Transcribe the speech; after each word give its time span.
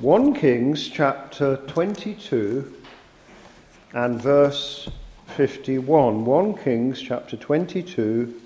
1 0.00 0.34
Kings 0.34 0.88
chapter 0.88 1.56
22 1.66 2.72
and 3.94 4.22
verse 4.22 4.88
51. 5.34 6.24
1 6.24 6.56
Kings 6.58 7.02
chapter 7.02 7.36
22 7.36 8.40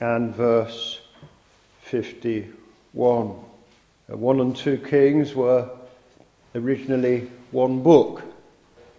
and 0.00 0.34
verse 0.34 1.02
51. 1.82 3.34
Uh, 4.10 4.16
1 4.16 4.40
and 4.40 4.56
2 4.56 4.78
Kings 4.78 5.34
were 5.34 5.68
originally 6.54 7.30
one 7.50 7.82
book. 7.82 8.22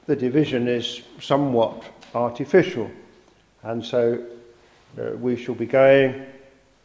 The 0.06 0.16
division 0.16 0.68
is 0.68 1.02
somewhat 1.20 1.84
artificial, 2.14 2.92
and 3.64 3.84
so 3.84 4.24
uh, 5.00 5.18
we 5.18 5.38
shall 5.38 5.56
be 5.56 5.66
going 5.66 6.24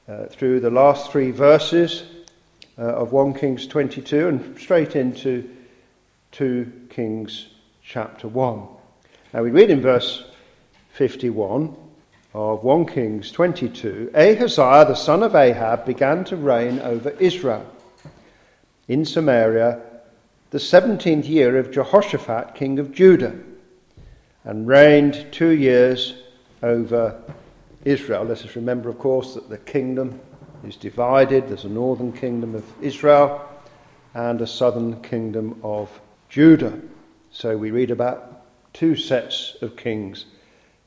uh, 0.08 0.24
through 0.30 0.60
the 0.60 0.70
last 0.70 1.10
three 1.12 1.30
verses 1.30 2.04
uh, 2.78 2.82
of 2.82 3.12
1 3.12 3.34
Kings 3.34 3.66
22 3.66 4.28
and 4.28 4.58
straight 4.58 4.96
into 4.96 5.48
2 6.32 6.88
Kings 6.90 7.46
chapter 7.82 8.28
1. 8.28 8.66
Now 9.32 9.42
we 9.42 9.50
read 9.50 9.70
in 9.70 9.80
verse 9.80 10.24
51 10.90 11.74
of 12.34 12.62
1 12.64 12.86
Kings 12.86 13.30
22 13.30 14.10
Ahaziah 14.14 14.84
the 14.86 14.94
son 14.94 15.22
of 15.22 15.34
Ahab 15.34 15.86
began 15.86 16.24
to 16.24 16.36
reign 16.36 16.78
over 16.80 17.10
Israel 17.10 17.66
in 18.88 19.04
Samaria 19.04 19.80
the 20.50 20.58
17th 20.58 21.28
year 21.28 21.58
of 21.58 21.70
Jehoshaphat 21.70 22.54
king 22.54 22.78
of 22.78 22.92
Judah 22.92 23.34
and 24.44 24.66
reigned 24.66 25.26
two 25.32 25.50
years 25.50 26.14
over 26.62 27.20
Israel. 27.84 28.24
Let 28.24 28.44
us 28.44 28.56
remember, 28.56 28.88
of 28.88 28.98
course, 28.98 29.34
that 29.34 29.48
the 29.48 29.58
kingdom 29.58 30.20
is 30.64 30.76
divided. 30.76 31.48
There's 31.48 31.64
a 31.64 31.68
northern 31.68 32.12
kingdom 32.12 32.54
of 32.54 32.64
Israel 32.80 33.46
and 34.14 34.40
a 34.40 34.46
southern 34.46 35.02
kingdom 35.02 35.60
of 35.62 35.90
Judah. 36.28 36.80
So 37.30 37.56
we 37.56 37.70
read 37.70 37.90
about 37.90 38.42
two 38.72 38.96
sets 38.96 39.56
of 39.62 39.76
kings 39.76 40.26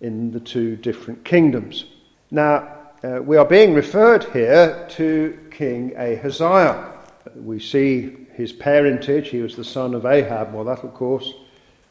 in 0.02 0.31
the 0.31 0.39
two 0.39 0.76
different 0.76 1.23
kingdoms. 1.23 1.86
Now, 2.31 2.78
uh, 3.03 3.22
we 3.22 3.38
are 3.38 3.45
being 3.45 3.73
referred 3.73 4.23
here 4.26 4.86
to 4.89 5.39
King 5.52 5.95
Ahaziah. 5.95 6.92
We 7.36 7.59
see 7.59 8.28
his 8.33 8.52
parentage. 8.52 9.30
He 9.30 9.42
was 9.42 9.56
the 9.56 9.64
son 9.64 9.94
of 9.94 10.06
Ahab. 10.06 10.54
Well, 10.54 10.66
that, 10.66 10.83
of 10.83 10.94
course, 10.94 11.33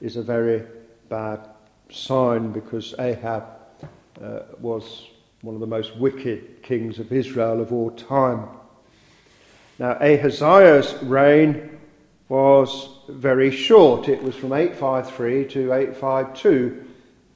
is 0.00 0.16
a 0.16 0.22
very 0.22 0.64
bad 1.08 1.48
sign 1.90 2.52
because 2.52 2.94
Ahab 2.98 3.44
uh, 4.22 4.40
was 4.60 5.08
one 5.42 5.54
of 5.54 5.60
the 5.60 5.66
most 5.66 5.96
wicked 5.96 6.62
kings 6.62 6.98
of 6.98 7.12
Israel 7.12 7.60
of 7.60 7.72
all 7.72 7.90
time. 7.92 8.48
Now, 9.78 9.92
Ahaziah's 10.00 10.94
reign 11.02 11.78
was 12.28 12.88
very 13.08 13.50
short. 13.52 14.08
It 14.08 14.22
was 14.22 14.34
from 14.34 14.52
853 14.52 15.46
to 15.48 15.72
852 15.72 16.84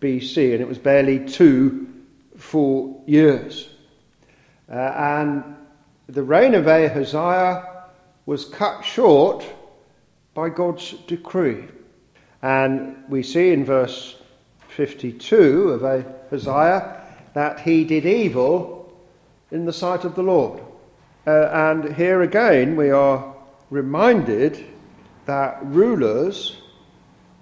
BC, 0.00 0.53
and 0.53 0.61
it 0.61 0.69
was 0.69 0.78
barely 0.78 1.25
two 1.25 1.89
full 2.36 3.05
years. 3.06 3.69
Uh, 4.69 4.75
and 4.75 5.56
the 6.09 6.22
reign 6.22 6.55
of 6.55 6.66
Ahaziah 6.66 7.84
was 8.27 8.44
cut 8.47 8.83
short 8.84 9.44
by 10.34 10.48
God's 10.48 10.92
decree. 11.06 11.64
And 12.42 13.05
we 13.09 13.22
see 13.22 13.53
in 13.53 13.64
verse 13.64 14.16
52 14.69 15.70
of 15.70 15.84
Ahaziah 15.84 17.02
that 17.34 17.61
he 17.61 17.84
did 17.84 18.06
evil 18.06 18.92
in 19.50 19.64
the 19.64 19.72
sight 19.72 20.05
of 20.05 20.14
the 20.14 20.22
Lord. 20.22 20.61
Uh, 21.27 21.48
and 21.52 21.94
here 21.94 22.22
again, 22.22 22.77
we 22.77 22.91
are 22.91 23.34
reminded 23.70 24.64
that 25.27 25.64
rulers 25.64 26.56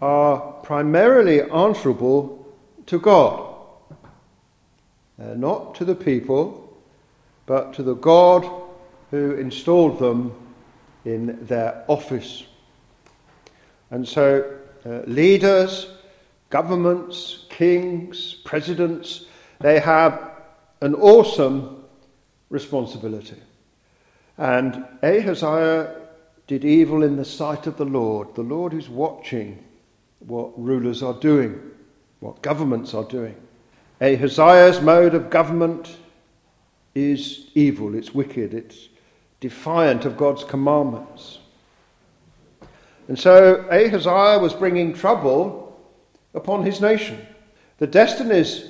are 0.03 0.39
primarily 0.63 1.43
answerable 1.43 2.47
to 2.87 2.99
God, 2.99 3.55
uh, 5.21 5.35
not 5.35 5.75
to 5.77 5.85
the 5.85 5.95
people, 5.95 6.77
but 7.47 7.73
to 7.75 7.83
the 7.83 7.95
God 7.95 8.49
who 9.11 9.35
installed 9.35 9.99
them 9.99 10.33
in 11.05 11.45
their 11.47 11.85
office. 11.89 12.45
And 13.91 14.07
so, 14.07 14.59
uh, 14.87 15.01
leaders, 15.07 15.89
governments, 16.51 17.47
kings, 17.49 18.35
presidents, 18.45 19.27
they 19.61 19.79
have 19.79 20.31
an 20.81 20.95
awesome 20.95 21.85
responsibility. 22.49 23.41
And 24.39 24.85
Ahaziah 25.03 25.97
did 26.47 26.65
evil 26.65 27.03
in 27.03 27.17
the 27.17 27.25
sight 27.25 27.67
of 27.67 27.77
the 27.77 27.85
Lord, 27.85 28.35
the 28.35 28.43
Lord 28.43 28.73
who's 28.73 28.89
watching 28.89 29.63
what 30.21 30.59
rulers 30.59 31.03
are 31.03 31.15
doing, 31.15 31.61
what 32.21 32.43
governments 32.43 32.95
are 32.95 33.05
doing. 33.05 33.37
Ahaziah's 34.01 34.81
mode 34.81 35.15
of 35.15 35.31
government 35.31 35.97
is 36.95 37.51
evil, 37.55 37.95
it's 37.95 38.15
wicked, 38.15 38.55
it's 38.55 38.89
defiant 39.41 40.07
of 40.07 40.17
God's 40.17 40.43
commandments. 40.43 41.39
And 43.09 43.19
so 43.19 43.67
Ahaziah 43.71 44.39
was 44.39 44.55
bringing 44.55 44.95
trouble 44.95 45.79
upon 46.35 46.65
his 46.65 46.81
nation. 46.81 47.27
The 47.79 47.87
destinies 47.87 48.70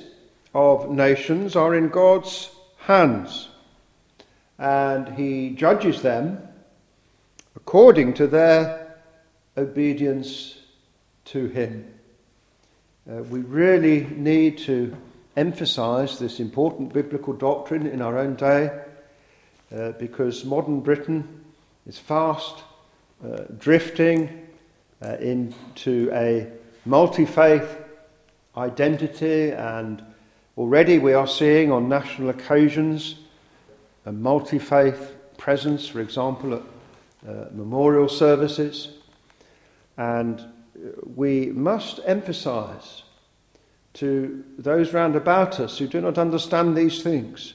of 0.53 0.89
nations 0.89 1.55
are 1.55 1.75
in 1.75 1.89
God's 1.89 2.49
hands, 2.77 3.49
and 4.57 5.07
He 5.15 5.51
judges 5.51 6.01
them 6.01 6.39
according 7.55 8.13
to 8.15 8.27
their 8.27 8.97
obedience 9.57 10.57
to 11.25 11.47
Him. 11.47 11.93
Uh, 13.09 13.23
we 13.23 13.39
really 13.41 14.05
need 14.05 14.57
to 14.59 14.95
emphasize 15.35 16.19
this 16.19 16.39
important 16.39 16.93
biblical 16.93 17.33
doctrine 17.33 17.87
in 17.87 18.01
our 18.01 18.17
own 18.17 18.35
day 18.35 18.69
uh, 19.75 19.91
because 19.93 20.45
modern 20.45 20.81
Britain 20.81 21.43
is 21.87 21.97
fast 21.97 22.63
uh, 23.23 23.43
drifting 23.57 24.47
uh, 25.01 25.15
into 25.19 26.09
a 26.13 26.47
multi 26.85 27.25
faith 27.25 27.77
identity 28.57 29.51
and 29.51 30.03
Already 30.57 30.99
we 30.99 31.13
are 31.13 31.27
seeing 31.27 31.71
on 31.71 31.87
national 31.87 32.29
occasions 32.29 33.15
a 34.05 34.11
multi 34.11 34.59
faith 34.59 35.15
presence, 35.37 35.87
for 35.87 36.01
example, 36.01 36.55
at 36.55 36.61
uh, 37.27 37.45
memorial 37.51 38.09
services. 38.09 38.89
And 39.97 40.43
we 41.15 41.47
must 41.47 41.99
emphasize 42.05 43.03
to 43.93 44.43
those 44.57 44.93
round 44.93 45.15
about 45.15 45.59
us 45.59 45.77
who 45.77 45.87
do 45.87 46.01
not 46.01 46.17
understand 46.17 46.75
these 46.75 47.03
things 47.03 47.53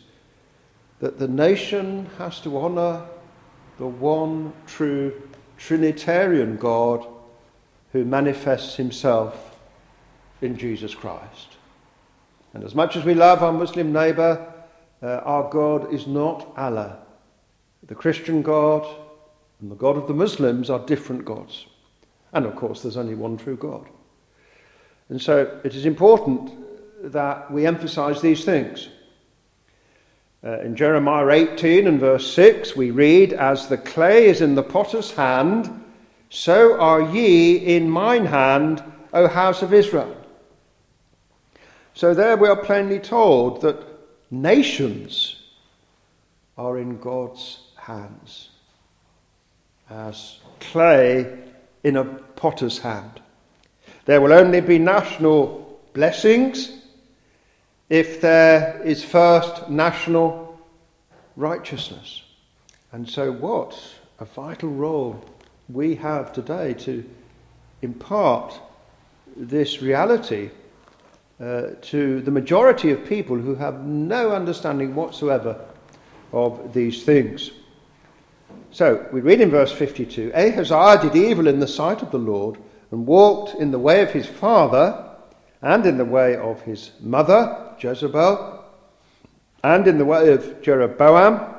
that 1.00 1.18
the 1.18 1.28
nation 1.28 2.06
has 2.18 2.40
to 2.40 2.58
honour 2.58 3.06
the 3.78 3.86
one 3.86 4.52
true 4.66 5.22
Trinitarian 5.58 6.56
God 6.56 7.06
who 7.92 8.04
manifests 8.04 8.76
himself 8.76 9.58
in 10.40 10.56
Jesus 10.56 10.94
Christ. 10.94 11.55
And 12.54 12.64
as 12.64 12.74
much 12.74 12.96
as 12.96 13.04
we 13.04 13.14
love 13.14 13.42
our 13.42 13.52
Muslim 13.52 13.92
neighbour, 13.92 14.52
uh, 15.02 15.06
our 15.24 15.50
God 15.50 15.92
is 15.92 16.06
not 16.06 16.52
Allah. 16.56 16.98
The 17.86 17.94
Christian 17.94 18.42
God 18.42 18.86
and 19.60 19.70
the 19.70 19.76
God 19.76 19.96
of 19.96 20.08
the 20.08 20.14
Muslims 20.14 20.70
are 20.70 20.84
different 20.86 21.24
gods. 21.24 21.66
And 22.32 22.46
of 22.46 22.56
course, 22.56 22.82
there's 22.82 22.96
only 22.96 23.14
one 23.14 23.36
true 23.36 23.56
God. 23.56 23.86
And 25.08 25.20
so 25.20 25.60
it 25.64 25.74
is 25.74 25.86
important 25.86 26.50
that 27.12 27.50
we 27.50 27.66
emphasize 27.66 28.20
these 28.20 28.44
things. 28.44 28.88
Uh, 30.44 30.60
in 30.60 30.76
Jeremiah 30.76 31.28
18 31.28 31.86
and 31.86 32.00
verse 32.00 32.32
6, 32.32 32.76
we 32.76 32.90
read, 32.90 33.32
As 33.32 33.68
the 33.68 33.78
clay 33.78 34.26
is 34.26 34.40
in 34.40 34.54
the 34.54 34.62
potter's 34.62 35.10
hand, 35.10 35.84
so 36.30 36.78
are 36.78 37.00
ye 37.00 37.56
in 37.56 37.88
mine 37.88 38.26
hand, 38.26 38.82
O 39.12 39.26
house 39.28 39.62
of 39.62 39.72
Israel. 39.72 40.14
So 41.96 42.12
there 42.12 42.36
we 42.36 42.46
are 42.46 42.62
plainly 42.62 42.98
told 42.98 43.62
that 43.62 43.82
nations 44.30 45.36
are 46.58 46.76
in 46.76 46.98
God's 46.98 47.70
hands 47.74 48.50
as 49.88 50.40
clay 50.60 51.38
in 51.84 51.96
a 51.96 52.04
potter's 52.04 52.78
hand. 52.78 53.22
There 54.04 54.20
will 54.20 54.34
only 54.34 54.60
be 54.60 54.78
national 54.78 55.80
blessings 55.94 56.70
if 57.88 58.20
there 58.20 58.78
is 58.84 59.02
first 59.02 59.70
national 59.70 60.60
righteousness. 61.34 62.24
And 62.92 63.08
so, 63.08 63.32
what 63.32 63.74
a 64.20 64.26
vital 64.26 64.68
role 64.68 65.24
we 65.70 65.94
have 65.94 66.34
today 66.34 66.74
to 66.74 67.08
impart 67.80 68.60
this 69.34 69.80
reality 69.80 70.50
uh, 71.40 71.68
to 71.82 72.20
the 72.22 72.30
majority 72.30 72.90
of 72.90 73.04
people 73.04 73.36
who 73.36 73.54
have 73.54 73.84
no 73.84 74.32
understanding 74.32 74.94
whatsoever 74.94 75.60
of 76.32 76.72
these 76.72 77.04
things. 77.04 77.50
So 78.70 79.06
we 79.12 79.20
read 79.20 79.40
in 79.40 79.50
verse 79.50 79.72
52 79.72 80.32
Ahaziah 80.34 81.00
did 81.00 81.16
evil 81.16 81.46
in 81.46 81.60
the 81.60 81.68
sight 81.68 82.02
of 82.02 82.10
the 82.10 82.18
Lord 82.18 82.58
and 82.90 83.06
walked 83.06 83.54
in 83.60 83.70
the 83.70 83.78
way 83.78 84.02
of 84.02 84.10
his 84.10 84.26
father 84.26 85.04
and 85.62 85.86
in 85.86 85.98
the 85.98 86.04
way 86.04 86.36
of 86.36 86.62
his 86.62 86.92
mother, 87.00 87.74
Jezebel, 87.78 88.64
and 89.64 89.86
in 89.88 89.98
the 89.98 90.04
way 90.04 90.32
of 90.32 90.62
Jeroboam, 90.62 91.54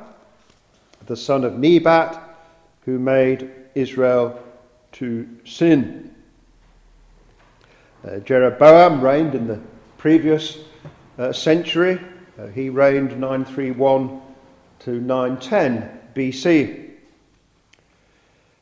the 1.08 1.18
son 1.18 1.44
of 1.44 1.58
Nebat, 1.58 2.22
who 2.82 3.00
made 3.00 3.52
Israel 3.76 4.42
to 4.94 5.28
sin. 5.46 6.16
Uh, 8.08 8.20
Jeroboam 8.20 9.02
reigned 9.02 9.36
in 9.36 9.48
the 9.48 9.60
previous 9.98 10.60
uh, 11.18 11.34
century. 11.34 12.00
Uh, 12.40 12.48
he 12.48 12.70
reigned 12.70 13.20
931 13.20 14.22
to 14.80 15.02
910 15.02 16.00
BC. 16.16 16.92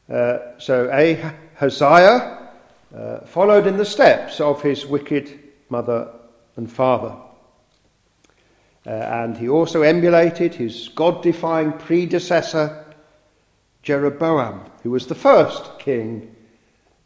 Uh, 0.10 0.58
so 0.58 0.90
Ahaziah 0.90 2.50
uh, 2.96 3.20
followed 3.26 3.68
in 3.68 3.78
the 3.78 3.86
steps 3.86 4.40
of 4.40 4.64
his 4.64 4.86
wicked 4.86 5.38
mother 5.70 6.12
and 6.56 6.72
father. 6.72 7.16
Uh, 8.88 8.90
and 8.90 9.38
he 9.38 9.48
also 9.48 9.84
emulated 9.84 10.56
his 10.56 10.90
God 10.90 11.22
defying 11.22 11.74
predecessor, 11.74 12.84
Jeroboam, 13.84 14.62
who 14.82 14.90
was 14.90 15.06
the 15.06 15.16
first 15.16 15.78
king 15.78 16.35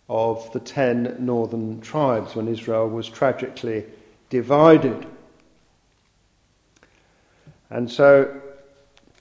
of 0.10 0.52
the 0.54 0.60
ten 0.60 1.16
northern 1.20 1.80
tribes 1.82 2.36
when 2.36 2.48
Israel 2.48 2.90
was 2.90 3.08
tragically 3.08 3.86
divided. 4.30 5.06
And 7.70 7.90
so 7.90 8.42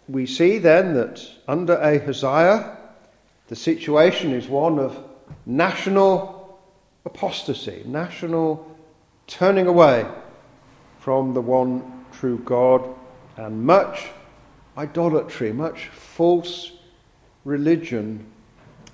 we 0.09 0.25
see 0.25 0.59
then 0.59 0.95
that 0.95 1.23
under 1.47 1.75
Ahaziah, 1.75 2.79
the 3.49 3.57
situation 3.57 4.33
is 4.33 4.49
one 4.49 4.79
of 4.79 4.99
national 5.45 6.59
apostasy, 7.05 7.83
national 7.87 8.75
turning 9.27 9.67
away 9.67 10.07
from 11.01 11.35
the 11.35 11.41
one 11.41 12.05
true 12.13 12.39
God, 12.45 12.89
and 13.37 13.65
much 13.65 14.09
idolatry, 14.77 15.53
much 15.53 15.89
false 15.89 16.73
religion 17.45 18.25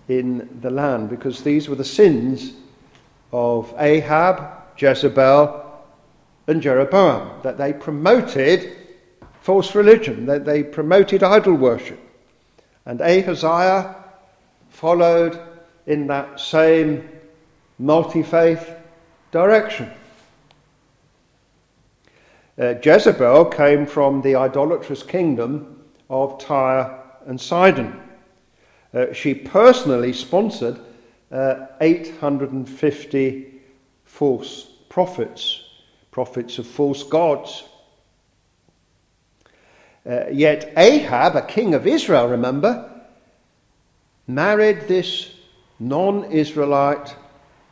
in 0.08 0.58
the 0.60 0.70
land, 0.70 1.08
because 1.08 1.42
these 1.42 1.68
were 1.68 1.76
the 1.76 1.84
sins 1.84 2.52
of 3.32 3.74
Ahab, 3.78 4.62
Jezebel, 4.76 5.62
and 6.46 6.60
Jeroboam, 6.60 7.40
that 7.42 7.56
they 7.56 7.72
promoted 7.72 8.76
false 9.40 9.74
religion, 9.74 10.26
that 10.26 10.44
they 10.44 10.62
promoted 10.62 11.22
idol 11.22 11.54
worship. 11.54 12.00
And 12.86 13.00
Ahaziah 13.00 13.96
followed 14.68 15.40
in 15.86 16.06
that 16.08 16.38
same 16.38 17.08
multi 17.78 18.22
faith 18.22 18.70
direction. 19.30 19.90
Uh, 22.56 22.74
Jezebel 22.82 23.46
came 23.46 23.84
from 23.84 24.22
the 24.22 24.36
idolatrous 24.36 25.02
kingdom 25.02 25.82
of 26.08 26.38
Tyre 26.38 27.02
and 27.26 27.40
Sidon. 27.40 28.00
Uh, 28.94 29.12
she 29.12 29.34
personally 29.34 30.12
sponsored 30.12 30.78
uh, 31.32 31.66
850 31.80 33.60
false 34.04 34.68
prophets, 34.88 35.64
prophets 36.12 36.58
of 36.58 36.66
false 36.66 37.02
gods. 37.02 37.64
Uh, 40.08 40.28
yet 40.30 40.72
Ahab, 40.76 41.34
a 41.34 41.42
king 41.42 41.74
of 41.74 41.86
Israel, 41.86 42.28
remember, 42.28 42.88
married 44.28 44.82
this 44.86 45.34
non 45.80 46.30
Israelite 46.30 47.16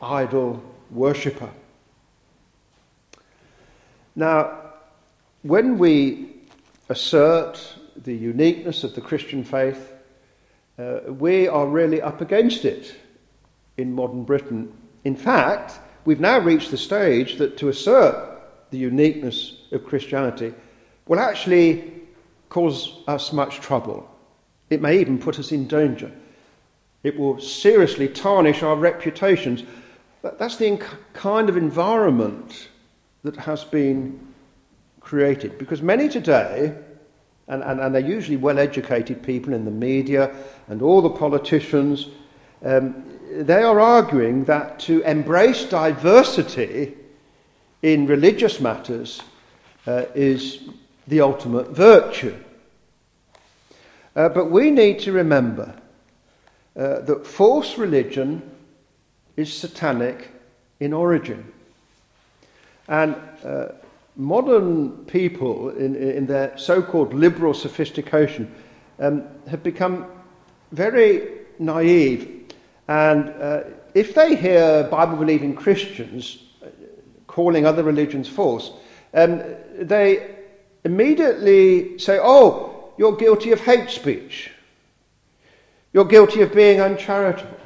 idol 0.00 0.60
worshipper. 0.90 1.50
Now, 4.16 4.72
when 5.42 5.78
we 5.78 6.36
assert 6.88 7.76
the 7.96 8.14
uniqueness 8.14 8.82
of 8.82 8.94
the 8.94 9.00
Christian 9.00 9.44
faith, 9.44 9.91
uh, 10.82 11.12
we 11.12 11.48
are 11.48 11.66
really 11.66 12.02
up 12.02 12.20
against 12.20 12.64
it 12.64 12.94
in 13.76 13.94
modern 13.94 14.24
Britain. 14.24 14.72
In 15.04 15.16
fact, 15.16 15.78
we've 16.04 16.20
now 16.20 16.38
reached 16.38 16.70
the 16.70 16.78
stage 16.78 17.38
that 17.38 17.56
to 17.58 17.68
assert 17.68 18.40
the 18.70 18.78
uniqueness 18.78 19.54
of 19.70 19.84
Christianity 19.84 20.52
will 21.06 21.20
actually 21.20 21.92
cause 22.48 22.98
us 23.06 23.32
much 23.32 23.60
trouble. 23.60 24.08
It 24.70 24.80
may 24.80 24.98
even 24.98 25.18
put 25.18 25.38
us 25.38 25.52
in 25.52 25.68
danger. 25.68 26.10
It 27.02 27.18
will 27.18 27.40
seriously 27.40 28.08
tarnish 28.08 28.62
our 28.62 28.76
reputations. 28.76 29.64
That's 30.22 30.56
the 30.56 30.82
kind 31.12 31.48
of 31.48 31.56
environment 31.56 32.68
that 33.24 33.36
has 33.36 33.64
been 33.64 34.18
created. 35.00 35.58
Because 35.58 35.82
many 35.82 36.08
today, 36.08 36.74
and, 37.48 37.62
and, 37.62 37.80
and 37.80 37.94
they're 37.94 38.00
usually 38.00 38.36
well 38.36 38.58
educated 38.58 39.22
people 39.22 39.52
in 39.52 39.64
the 39.64 39.70
media 39.70 40.34
and 40.68 40.82
all 40.82 41.02
the 41.02 41.10
politicians, 41.10 42.08
um, 42.64 43.04
they 43.32 43.62
are 43.62 43.80
arguing 43.80 44.44
that 44.44 44.78
to 44.80 45.00
embrace 45.02 45.64
diversity 45.64 46.94
in 47.82 48.06
religious 48.06 48.60
matters 48.60 49.22
uh, 49.86 50.04
is 50.14 50.68
the 51.08 51.20
ultimate 51.20 51.70
virtue. 51.70 52.36
Uh, 54.14 54.28
but 54.28 54.50
we 54.50 54.70
need 54.70 54.98
to 55.00 55.12
remember 55.12 55.74
uh, 56.76 57.00
that 57.00 57.26
false 57.26 57.78
religion 57.78 58.42
is 59.36 59.52
satanic 59.52 60.30
in 60.80 60.92
origin. 60.92 61.52
And 62.88 63.16
uh, 63.44 63.68
modern 64.16 65.04
people, 65.06 65.70
in, 65.70 65.96
in 65.96 66.26
their 66.26 66.56
so 66.58 66.82
called 66.82 67.14
liberal 67.14 67.54
sophistication, 67.54 68.52
um, 68.98 69.24
have 69.48 69.62
become 69.62 70.06
very 70.72 71.28
naive. 71.58 72.52
And 72.88 73.28
uh, 73.30 73.62
if 73.94 74.14
they 74.14 74.36
hear 74.36 74.84
Bible 74.84 75.16
believing 75.16 75.54
Christians 75.54 76.42
uh, 76.62 76.66
calling 77.26 77.66
other 77.66 77.82
religions 77.82 78.28
false, 78.28 78.72
um, 79.14 79.42
they 79.78 80.36
immediately 80.84 81.98
say, 81.98 82.18
Oh, 82.20 82.92
you're 82.98 83.16
guilty 83.16 83.52
of 83.52 83.60
hate 83.60 83.90
speech. 83.90 84.50
You're 85.92 86.06
guilty 86.06 86.40
of 86.42 86.54
being 86.54 86.80
uncharitable. 86.80 87.58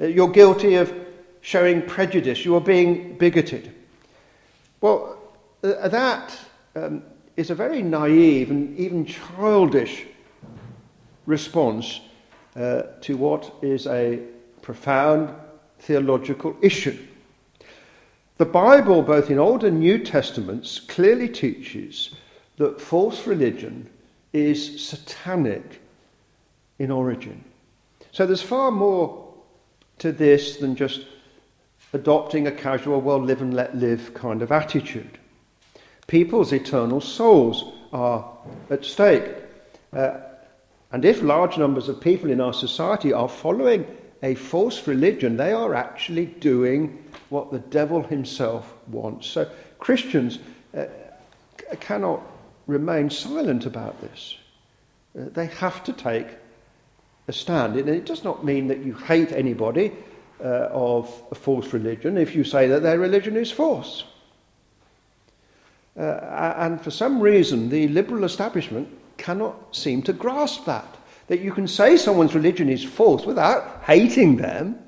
Uh, 0.00 0.06
you're 0.06 0.30
guilty 0.30 0.76
of 0.76 0.92
showing 1.40 1.82
prejudice. 1.82 2.44
You 2.44 2.56
are 2.56 2.60
being 2.60 3.16
bigoted. 3.18 3.72
Well, 4.80 5.16
that 5.62 6.38
um, 6.76 7.02
is 7.36 7.50
a 7.50 7.54
very 7.54 7.82
naive 7.82 8.50
and 8.50 8.76
even 8.78 9.06
childish 9.06 10.06
response 11.26 12.00
uh, 12.56 12.82
to 13.00 13.16
what 13.16 13.54
is 13.62 13.86
a 13.86 14.20
profound 14.60 15.34
theological 15.78 16.56
issue. 16.60 16.98
The 18.38 18.44
Bible, 18.44 19.02
both 19.02 19.30
in 19.30 19.38
Old 19.38 19.64
and 19.64 19.78
New 19.78 19.98
Testaments, 19.98 20.80
clearly 20.80 21.28
teaches 21.28 22.14
that 22.56 22.80
false 22.80 23.26
religion 23.26 23.88
is 24.32 24.84
satanic 24.84 25.80
in 26.78 26.90
origin. 26.90 27.44
So 28.10 28.26
there's 28.26 28.42
far 28.42 28.70
more 28.70 29.32
to 29.98 30.12
this 30.12 30.56
than 30.56 30.74
just 30.74 31.06
adopting 31.92 32.46
a 32.46 32.52
casual, 32.52 33.00
well, 33.00 33.20
live 33.20 33.42
and 33.42 33.54
let 33.54 33.76
live 33.76 34.12
kind 34.14 34.42
of 34.42 34.50
attitude. 34.50 35.18
People's 36.06 36.52
eternal 36.52 37.00
souls 37.00 37.64
are 37.92 38.28
at 38.70 38.84
stake. 38.84 39.24
Uh, 39.92 40.18
and 40.92 41.04
if 41.04 41.22
large 41.22 41.56
numbers 41.56 41.88
of 41.88 42.00
people 42.00 42.30
in 42.30 42.40
our 42.40 42.52
society 42.52 43.12
are 43.12 43.28
following 43.28 43.86
a 44.22 44.34
false 44.34 44.86
religion, 44.86 45.36
they 45.36 45.52
are 45.52 45.74
actually 45.74 46.26
doing 46.26 47.02
what 47.28 47.50
the 47.50 47.58
devil 47.58 48.02
himself 48.02 48.72
wants. 48.88 49.26
So 49.26 49.50
Christians 49.78 50.38
uh, 50.76 50.84
cannot 51.80 52.20
remain 52.66 53.10
silent 53.10 53.66
about 53.66 54.00
this. 54.00 54.36
Uh, 55.18 55.24
they 55.32 55.46
have 55.46 55.82
to 55.84 55.92
take 55.92 56.26
a 57.28 57.32
stand. 57.32 57.76
And 57.76 57.88
it 57.88 58.04
does 58.04 58.24
not 58.24 58.44
mean 58.44 58.68
that 58.68 58.84
you 58.84 58.94
hate 58.94 59.32
anybody 59.32 59.92
uh, 60.40 60.68
of 60.70 61.22
a 61.30 61.34
false 61.34 61.72
religion 61.72 62.18
if 62.18 62.34
you 62.34 62.44
say 62.44 62.66
that 62.68 62.82
their 62.82 62.98
religion 62.98 63.36
is 63.36 63.50
false. 63.50 64.04
Uh, 65.96 66.54
and 66.56 66.80
for 66.80 66.90
some 66.90 67.20
reason, 67.20 67.68
the 67.68 67.88
liberal 67.88 68.24
establishment 68.24 68.88
cannot 69.18 69.74
seem 69.74 70.02
to 70.02 70.12
grasp 70.12 70.64
that. 70.64 70.96
That 71.28 71.40
you 71.40 71.52
can 71.52 71.68
say 71.68 71.96
someone's 71.96 72.34
religion 72.34 72.68
is 72.68 72.84
false 72.84 73.24
without 73.24 73.82
hating 73.84 74.36
them. 74.36 74.78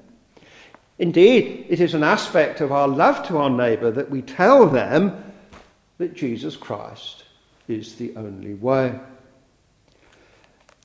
Indeed, 0.99 1.67
it 1.69 1.81
is 1.81 1.95
an 1.95 2.05
aspect 2.05 2.61
of 2.61 2.73
our 2.73 2.89
love 2.89 3.27
to 3.29 3.39
our 3.39 3.51
neighbour 3.51 3.91
that 3.91 4.11
we 4.11 4.23
tell 4.23 4.67
them 4.69 5.33
that 5.99 6.15
Jesus 6.15 6.57
Christ 6.57 7.25
is 7.69 7.97
the 7.97 8.15
only 8.17 8.55
way. 8.55 8.99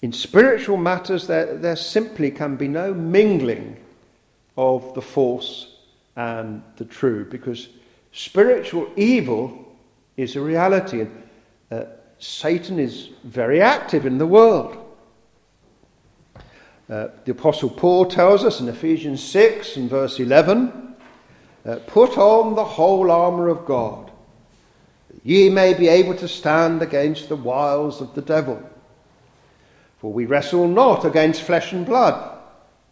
in 0.01 0.13
spiritual 0.13 0.77
matters, 0.77 1.27
there, 1.27 1.57
there 1.57 1.75
simply 1.75 2.31
can 2.31 2.55
be 2.55 2.67
no 2.67 2.93
mingling 2.93 3.77
of 4.57 4.93
the 4.93 5.01
false 5.01 5.75
and 6.15 6.63
the 6.77 6.85
true 6.85 7.25
because 7.25 7.69
spiritual 8.11 8.89
evil 8.95 9.68
is 10.21 10.35
a 10.35 10.41
reality. 10.41 11.01
And 11.01 11.23
uh, 11.71 11.83
Satan 12.19 12.79
is 12.79 13.09
very 13.23 13.61
active 13.61 14.05
in 14.05 14.17
the 14.17 14.27
world. 14.27 14.77
Uh, 16.89 17.09
the 17.23 17.31
Apostle 17.31 17.69
Paul 17.69 18.05
tells 18.05 18.43
us 18.43 18.59
in 18.59 18.67
Ephesians 18.67 19.23
6 19.23 19.77
and 19.77 19.89
verse 19.89 20.19
11 20.19 20.95
uh, 21.65 21.75
Put 21.87 22.17
on 22.17 22.55
the 22.55 22.65
whole 22.65 23.11
armour 23.11 23.47
of 23.47 23.65
God, 23.65 24.11
that 25.09 25.25
ye 25.25 25.49
may 25.49 25.73
be 25.73 25.87
able 25.87 26.15
to 26.15 26.27
stand 26.27 26.81
against 26.81 27.29
the 27.29 27.35
wiles 27.35 28.01
of 28.01 28.15
the 28.15 28.21
devil. 28.21 28.61
For 29.99 30.11
we 30.11 30.25
wrestle 30.25 30.67
not 30.67 31.05
against 31.05 31.43
flesh 31.43 31.73
and 31.73 31.85
blood, 31.85 32.37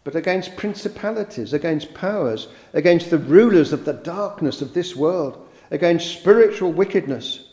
but 0.04 0.14
against 0.14 0.56
principalities, 0.56 1.52
against 1.52 1.92
powers, 1.92 2.48
against 2.72 3.10
the 3.10 3.18
rulers 3.18 3.72
of 3.72 3.84
the 3.84 3.94
darkness 3.94 4.62
of 4.62 4.74
this 4.74 4.94
world, 4.94 5.47
against 5.70 6.18
spiritual 6.18 6.72
wickedness 6.72 7.44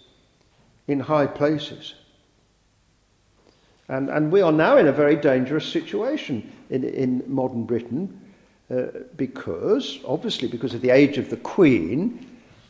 in 0.88 1.00
high 1.00 1.28
places. 1.28 1.96
And, 3.88 4.10
and 4.10 4.32
we 4.32 4.42
are 4.42 4.52
now 4.52 4.78
in 4.78 4.88
a 4.88 4.92
very 4.92 5.16
dangerous 5.16 5.66
situation 5.66 6.52
in, 6.70 6.84
in 6.84 7.24
modern 7.28 7.66
Britain 7.66 8.22
uh, 8.72 8.86
because, 9.16 10.00
obviously, 10.06 10.48
because 10.48 10.74
of 10.74 10.82
the 10.82 10.90
age 10.90 11.18
of 11.18 11.30
the 11.30 11.38
Queen, 11.38 12.26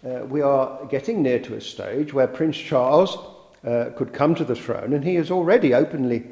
uh, 0.05 0.25
we 0.25 0.41
are 0.41 0.85
getting 0.85 1.23
near 1.23 1.39
to 1.39 1.55
a 1.55 1.61
stage 1.61 2.13
where 2.13 2.27
Prince 2.27 2.57
Charles 2.57 3.17
uh, 3.65 3.91
could 3.95 4.13
come 4.13 4.35
to 4.35 4.43
the 4.43 4.55
throne, 4.55 4.93
and 4.93 5.03
he 5.03 5.15
has 5.15 5.31
already 5.31 5.73
openly 5.73 6.23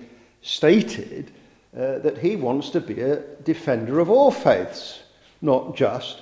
stated 0.41 1.31
uh, 1.75 1.99
that 1.99 2.17
he 2.17 2.35
wants 2.35 2.69
to 2.71 2.81
be 2.81 2.99
a 2.99 3.21
defender 3.43 3.99
of 3.99 4.09
all 4.09 4.31
faiths, 4.31 5.01
not 5.41 5.75
just 5.75 6.21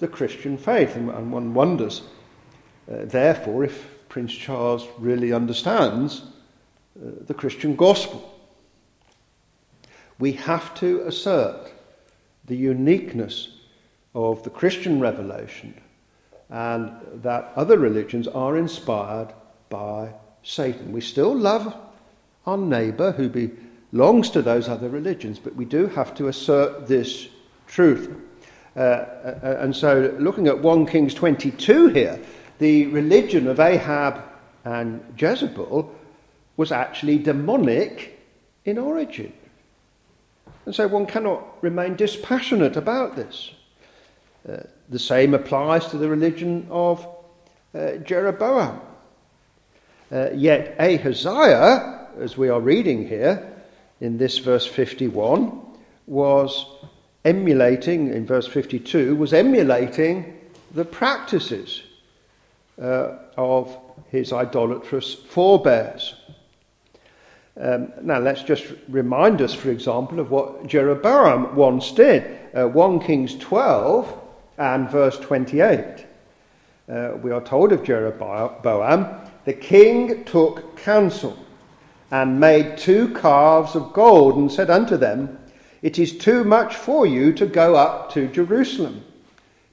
the 0.00 0.08
Christian 0.08 0.58
faith. 0.58 0.96
And, 0.96 1.10
and 1.10 1.32
one 1.32 1.54
wonders, 1.54 2.02
uh, 2.90 3.04
therefore, 3.04 3.64
if 3.64 3.86
Prince 4.08 4.32
Charles 4.32 4.86
really 4.98 5.32
understands 5.32 6.22
uh, 6.96 7.10
the 7.26 7.34
Christian 7.34 7.74
gospel. 7.74 8.30
We 10.20 10.32
have 10.32 10.72
to 10.76 11.00
assert 11.00 11.72
the 12.44 12.54
uniqueness 12.54 13.48
of 14.14 14.44
the 14.44 14.50
Christian 14.50 15.00
revelation 15.00 15.74
and 16.48 16.92
that 17.22 17.52
other 17.56 17.76
religions 17.76 18.28
are 18.28 18.56
inspired 18.56 19.32
by 19.70 20.12
Satan. 20.44 20.92
We 20.92 21.00
still 21.00 21.34
love 21.34 21.74
our 22.46 22.56
neighbour 22.56 23.10
who 23.10 23.28
belongs 23.28 24.30
to 24.30 24.42
those 24.42 24.68
other 24.68 24.88
religions, 24.88 25.40
but 25.40 25.56
we 25.56 25.64
do 25.64 25.88
have 25.88 26.14
to 26.14 26.28
assert 26.28 26.86
this 26.86 27.26
truth. 27.66 28.14
Uh, 28.76 28.80
uh 28.80 29.56
and 29.60 29.74
so, 29.74 30.14
looking 30.20 30.46
at 30.46 30.60
1 30.60 30.86
Kings 30.86 31.14
22 31.14 31.88
here, 31.88 32.20
the 32.64 32.86
religion 32.86 33.46
of 33.46 33.60
Ahab 33.60 34.22
and 34.64 35.04
Jezebel 35.18 35.94
was 36.56 36.72
actually 36.72 37.18
demonic 37.18 38.18
in 38.64 38.78
origin. 38.78 39.34
And 40.64 40.74
so 40.74 40.88
one 40.88 41.04
cannot 41.04 41.62
remain 41.62 41.94
dispassionate 41.94 42.78
about 42.78 43.16
this. 43.16 43.50
Uh, 44.48 44.62
the 44.88 44.98
same 44.98 45.34
applies 45.34 45.88
to 45.88 45.98
the 45.98 46.08
religion 46.08 46.66
of 46.70 47.06
uh, 47.74 47.96
Jeroboam. 47.96 48.80
Uh, 50.10 50.30
yet 50.32 50.74
Ahaziah, 50.80 52.08
as 52.18 52.38
we 52.38 52.48
are 52.48 52.62
reading 52.62 53.06
here 53.06 53.46
in 54.00 54.16
this 54.16 54.38
verse 54.38 54.66
51, 54.66 55.60
was 56.06 56.64
emulating, 57.26 58.08
in 58.08 58.24
verse 58.24 58.46
52, 58.46 59.16
was 59.16 59.34
emulating 59.34 60.40
the 60.72 60.86
practices 60.86 61.82
uh, 62.80 63.16
of 63.36 63.76
his 64.10 64.32
idolatrous 64.32 65.14
forebears. 65.14 66.14
Um, 67.60 67.92
now, 68.02 68.18
let's 68.18 68.42
just 68.42 68.64
remind 68.88 69.40
us, 69.40 69.54
for 69.54 69.70
example, 69.70 70.18
of 70.18 70.30
what 70.30 70.66
Jeroboam 70.66 71.54
once 71.54 71.92
did. 71.92 72.38
Uh, 72.52 72.66
1 72.66 73.00
Kings 73.00 73.36
12 73.36 74.20
and 74.58 74.90
verse 74.90 75.18
28. 75.18 76.06
Uh, 76.86 77.12
we 77.22 77.30
are 77.30 77.40
told 77.40 77.72
of 77.72 77.84
Jeroboam, 77.84 79.20
the 79.44 79.52
king 79.52 80.24
took 80.24 80.76
counsel 80.76 81.38
and 82.10 82.38
made 82.38 82.76
two 82.76 83.14
calves 83.14 83.74
of 83.74 83.92
gold 83.92 84.36
and 84.36 84.50
said 84.50 84.70
unto 84.70 84.96
them, 84.96 85.38
It 85.80 85.98
is 85.98 86.16
too 86.16 86.44
much 86.44 86.76
for 86.76 87.06
you 87.06 87.32
to 87.34 87.46
go 87.46 87.74
up 87.74 88.12
to 88.12 88.28
Jerusalem. 88.28 89.04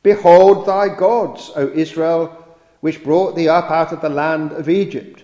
Behold 0.03 0.65
thy 0.65 0.87
gods, 0.95 1.51
O 1.55 1.69
Israel, 1.69 2.40
which 2.81 3.03
brought 3.03 3.35
thee 3.35 3.47
up 3.47 3.71
out 3.71 3.91
of 3.91 4.01
the 4.01 4.09
land 4.09 4.51
of 4.51 4.69
Egypt. 4.69 5.23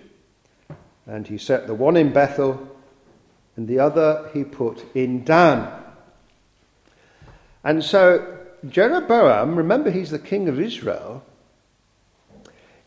And 1.05 1.27
he 1.27 1.37
set 1.37 1.67
the 1.67 1.73
one 1.73 1.97
in 1.97 2.13
Bethel, 2.13 2.75
and 3.55 3.67
the 3.67 3.79
other 3.79 4.29
he 4.33 4.43
put 4.43 4.83
in 4.95 5.23
Dan. 5.23 5.71
And 7.63 7.83
so 7.83 8.37
Jeroboam, 8.67 9.55
remember 9.55 9.91
he's 9.91 10.11
the 10.11 10.19
king 10.19 10.47
of 10.47 10.59
Israel, 10.59 11.23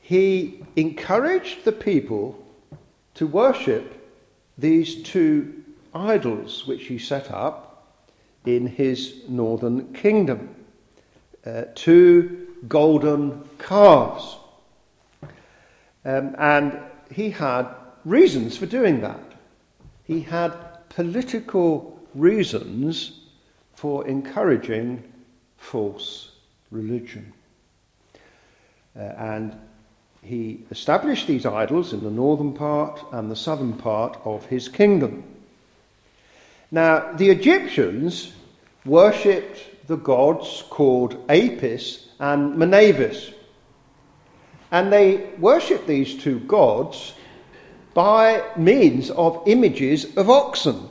he 0.01 0.65
encouraged 0.77 1.65
the 1.65 1.73
people 1.73 2.45
to 3.15 3.27
worship 3.27 3.97
these 4.57 5.03
two 5.03 5.63
idols 5.95 6.67
which 6.67 6.87
he 6.87 6.99
set 6.99 7.31
up 7.31 7.95
in 8.47 8.67
his 8.67 9.23
northern 9.29 9.93
kingdom 9.93 10.55
uh, 11.47 11.65
two 11.75 12.49
golden 12.69 13.49
calves. 13.59 14.37
Um, 16.05 16.35
and 16.39 16.79
he 17.13 17.31
had 17.31 17.67
reasons 18.05 18.57
for 18.57 18.67
doing 18.67 19.01
that. 19.03 19.21
He 20.05 20.21
had 20.21 20.53
political 20.89 21.99
reasons 22.15 23.21
for 23.75 24.07
encouraging 24.07 25.03
false 25.57 26.31
religion. 26.71 27.33
Uh, 28.97 29.01
and 29.01 29.57
he 30.23 30.65
established 30.71 31.27
these 31.27 31.47
idols 31.47 31.93
in 31.93 32.03
the 32.03 32.11
northern 32.11 32.53
part 32.53 33.01
and 33.13 33.31
the 33.31 33.37
southern 33.37 33.73
part 33.75 34.19
of 34.25 34.45
his 34.47 34.69
kingdom. 34.69 35.25
Now, 36.71 37.13
the 37.13 37.31
Egyptians 37.31 38.33
worshipped 38.85 39.87
the 39.87 39.97
gods 39.97 40.63
called 40.71 41.17
Apis 41.29 42.09
and 42.19 42.57
Mnevis. 42.57 43.33
And 44.71 44.93
they 44.93 45.31
worshipped 45.39 45.87
these 45.87 46.15
two 46.15 46.41
gods 46.41 47.15
by 47.95 48.45
means 48.57 49.11
of 49.11 49.43
images 49.47 50.17
of 50.17 50.31
oxen. 50.31 50.89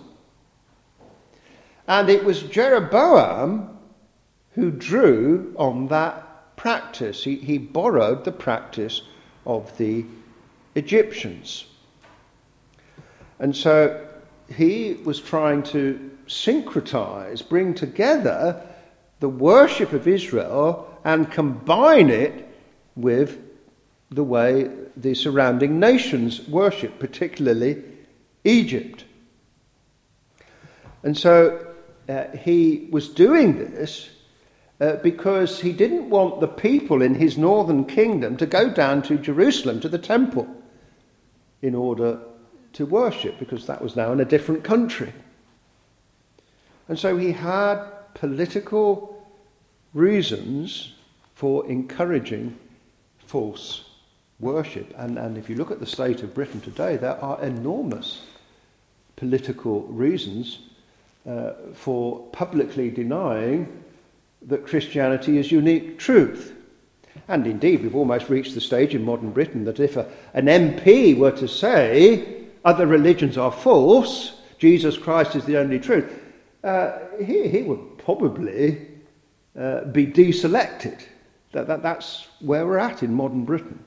And 1.88 2.09
it 2.09 2.24
was 2.24 2.43
Jeroboam 2.43 3.77
who 4.51 4.69
drew 4.71 5.53
on 5.57 5.88
that 5.88 6.57
practice. 6.57 7.24
He, 7.24 7.38
he 7.38 7.57
borrowed 7.57 8.25
the 8.25 8.31
practice 8.31 9.01
of 9.45 9.75
the 9.77 10.05
Egyptians. 10.75 11.65
And 13.39 13.55
so 13.55 14.05
he 14.53 15.00
was 15.05 15.21
trying 15.21 15.63
to 15.63 16.12
syncretize, 16.27 17.48
bring 17.48 17.74
together 17.74 18.62
the 19.19 19.29
worship 19.29 19.93
of 19.93 20.07
Israel 20.07 21.00
and 21.03 21.31
combine 21.31 22.09
it 22.09 22.48
with 22.95 23.39
the 24.12 24.24
way 24.24 24.70
the 24.98 25.13
surrounding 25.13 25.80
nations 25.80 26.48
worship, 26.48 27.00
particularly 27.00 27.84
Egypt. 28.44 29.06
And 31.04 31.18
so 31.18 31.68
uh, 32.08 32.25
he 32.38 32.88
was 32.92 33.08
doing 33.08 33.58
this 33.58 34.10
uh, 34.82 34.96
because 34.98 35.60
he 35.60 35.72
didn't 35.72 36.10
want 36.10 36.39
the 36.39 36.48
people 36.48 37.01
in 37.01 37.13
his 37.13 37.38
northern 37.38 37.86
kingdom 37.86 38.38
to 38.38 38.46
go 38.46 38.70
down 38.70 39.01
to 39.04 39.18
Jerusalem 39.18 39.80
to 39.82 39.89
the 39.89 40.00
temple 40.00 40.48
in 41.62 41.75
order 41.75 42.20
to 42.74 42.86
worship, 42.86 43.38
because 43.39 43.68
that 43.68 43.82
was 43.82 43.96
now 43.96 44.12
in 44.12 44.20
a 44.20 44.25
different 44.25 44.63
country. 44.63 45.12
And 46.88 46.98
so 46.98 47.18
he 47.18 47.32
had 47.32 47.84
political 48.13 49.28
reasons 49.94 50.94
for 51.36 51.66
encouraging 51.68 52.58
false 53.25 53.88
worship. 54.39 54.93
And, 54.98 55.17
and 55.17 55.38
if 55.38 55.50
you 55.50 55.55
look 55.55 55.72
at 55.72 55.79
the 55.79 55.86
state 55.86 56.24
of 56.24 56.34
Britain 56.34 56.62
today, 56.62 56.98
there 56.98 57.22
are 57.24 57.41
enormous 57.43 58.25
political 59.15 59.81
reasons 59.84 60.60
uh, 61.27 61.51
for 61.74 62.25
publicly 62.31 62.89
denying 62.89 63.84
that 64.43 64.65
Christianity 64.65 65.38
is 65.38 65.51
unique 65.51 66.00
truth. 66.00 66.55
And 67.27 67.46
indeed, 67.46 67.84
we've 67.84 67.96
almost 67.96 68.29
reached 68.29 68.55
the 68.55 68.62
stage 68.62 68.96
in 68.96 69.03
modern 69.03 69.31
Britain 69.31 69.65
that 69.65 69.79
if 69.79 69.98
a, 69.98 70.10
an 70.34 70.46
MP 70.46 71.17
were 71.17 71.31
to 71.31 71.48
say 71.48 72.46
other 72.63 72.88
religions 72.88 73.38
are 73.38 73.51
false, 73.51 74.39
Jesus 74.58 74.98
Christ 74.98 75.36
is 75.36 75.46
the 75.46 75.58
only 75.58 75.79
truth, 75.79 76.12
uh, 76.63 77.00
he, 77.24 77.48
he 77.48 77.62
would 77.63 77.98
probably 77.98 78.88
uh, 79.58 79.86
be 79.86 80.08
deselected. 80.08 81.01
That, 81.51 81.67
that, 81.67 81.84
that's 81.84 82.27
where 82.39 82.65
we're 82.65 82.77
at 82.77 83.03
in 83.03 83.13
modern 83.13 83.43
Britain. 83.43 83.84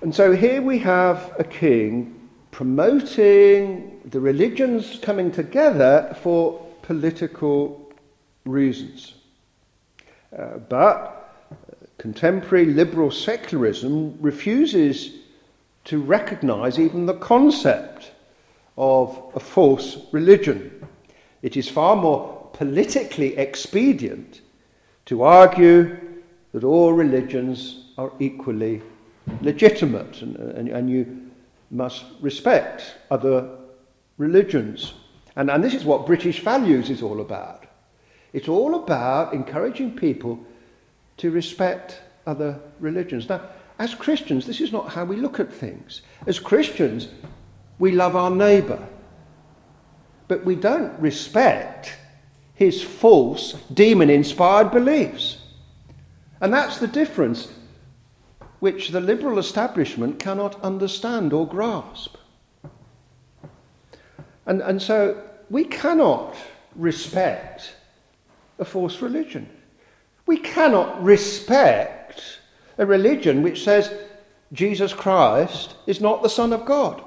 And 0.00 0.14
so 0.14 0.30
here 0.30 0.62
we 0.62 0.78
have 0.78 1.34
a 1.40 1.44
king 1.44 2.28
promoting 2.52 4.00
the 4.04 4.20
religions 4.20 5.00
coming 5.02 5.32
together 5.32 6.16
for 6.22 6.64
political 6.82 7.92
reasons. 8.44 9.14
Uh, 10.36 10.58
but 10.58 11.34
contemporary 11.98 12.66
liberal 12.66 13.10
secularism 13.10 14.16
refuses 14.20 15.14
to 15.86 16.00
recognize 16.00 16.78
even 16.78 17.06
the 17.06 17.14
concept 17.14 18.12
of 18.76 19.20
a 19.34 19.40
false 19.40 19.98
religion. 20.12 20.86
It 21.42 21.56
is 21.56 21.68
far 21.68 21.96
more 21.96 22.50
politically 22.52 23.36
expedient 23.36 24.42
to 25.06 25.24
argue 25.24 25.96
that 26.52 26.62
all 26.62 26.92
religions 26.92 27.90
are 27.98 28.12
equally 28.20 28.80
legitimate 29.42 30.22
and, 30.22 30.36
and, 30.36 30.68
and 30.68 30.90
you 30.90 31.30
must 31.70 32.04
respect 32.20 32.94
other 33.10 33.48
religions. 34.16 34.94
And, 35.36 35.50
and 35.50 35.62
this 35.62 35.74
is 35.74 35.84
what 35.84 36.06
British 36.06 36.40
values 36.40 36.90
is 36.90 37.02
all 37.02 37.20
about. 37.20 37.64
It's 38.32 38.48
all 38.48 38.74
about 38.74 39.32
encouraging 39.32 39.96
people 39.96 40.38
to 41.18 41.30
respect 41.30 42.00
other 42.26 42.60
religions. 42.80 43.28
Now, 43.28 43.42
as 43.78 43.94
Christians, 43.94 44.46
this 44.46 44.60
is 44.60 44.72
not 44.72 44.90
how 44.90 45.04
we 45.04 45.16
look 45.16 45.40
at 45.40 45.52
things. 45.52 46.02
As 46.26 46.38
Christians, 46.38 47.08
we 47.78 47.92
love 47.92 48.16
our 48.16 48.30
neighbour, 48.30 48.86
but 50.26 50.44
we 50.44 50.56
don't 50.56 50.98
respect 50.98 51.96
his 52.54 52.82
false, 52.82 53.52
demon 53.72 54.10
inspired 54.10 54.72
beliefs. 54.72 55.38
And 56.40 56.52
that's 56.52 56.78
the 56.78 56.88
difference 56.88 57.52
which 58.60 58.90
the 58.90 59.00
liberal 59.00 59.38
establishment 59.38 60.18
cannot 60.18 60.60
understand 60.62 61.32
or 61.32 61.46
grasp. 61.46 62.16
And, 64.46 64.60
and 64.62 64.80
so 64.80 65.22
we 65.50 65.64
cannot 65.64 66.34
respect 66.74 67.74
a 68.58 68.64
false 68.64 69.00
religion. 69.00 69.48
We 70.26 70.38
cannot 70.38 71.02
respect 71.02 72.40
a 72.78 72.86
religion 72.86 73.42
which 73.42 73.62
says 73.62 73.92
Jesus 74.52 74.92
Christ 74.92 75.74
is 75.86 76.00
not 76.00 76.22
the 76.22 76.28
Son 76.28 76.52
of 76.52 76.64
God. 76.64 77.02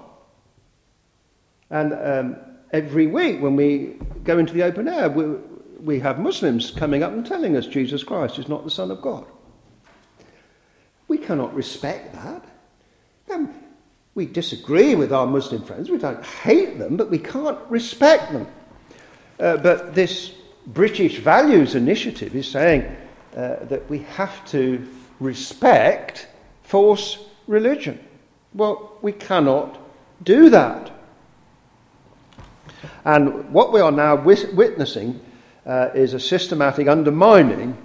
And 1.69 1.93
um, 1.93 2.35
every 2.71 3.07
week 3.07 3.41
when 3.41 3.55
we 3.55 3.95
go 4.23 4.37
into 4.37 4.53
the 4.53 4.63
open 4.63 4.87
air, 4.87 5.09
we, 5.09 5.25
we 5.79 5.99
have 5.99 6.19
Muslims 6.19 6.71
coming 6.71 7.01
up 7.03 7.11
and 7.11 7.25
telling 7.25 7.57
us 7.57 7.65
Jesus 7.65 8.03
Christ 8.03 8.37
is 8.37 8.47
not 8.47 8.63
the 8.63 8.71
Son 8.71 8.91
of 8.91 9.01
God. 9.01 9.25
We 11.11 11.17
cannot 11.17 11.53
respect 11.53 12.13
that. 12.13 12.45
Um, 13.29 13.53
we 14.15 14.25
disagree 14.25 14.95
with 14.95 15.11
our 15.11 15.27
Muslim 15.27 15.61
friends. 15.61 15.89
We 15.89 15.97
don't 15.97 16.25
hate 16.25 16.79
them, 16.79 16.95
but 16.95 17.09
we 17.09 17.19
can't 17.19 17.59
respect 17.67 18.31
them. 18.31 18.47
Uh, 19.37 19.57
but 19.57 19.93
this 19.93 20.33
British 20.67 21.17
Values 21.17 21.75
Initiative 21.75 22.33
is 22.33 22.47
saying 22.47 22.83
uh, 23.35 23.65
that 23.65 23.89
we 23.89 23.99
have 24.15 24.49
to 24.51 24.87
respect 25.19 26.29
false 26.63 27.17
religion. 27.45 27.99
Well, 28.53 28.97
we 29.01 29.11
cannot 29.11 29.79
do 30.23 30.49
that. 30.49 30.91
And 33.03 33.51
what 33.51 33.73
we 33.73 33.81
are 33.81 33.91
now 33.91 34.15
witnessing 34.15 35.19
uh, 35.65 35.89
is 35.93 36.13
a 36.13 36.21
systematic 36.21 36.87
undermining 36.87 37.77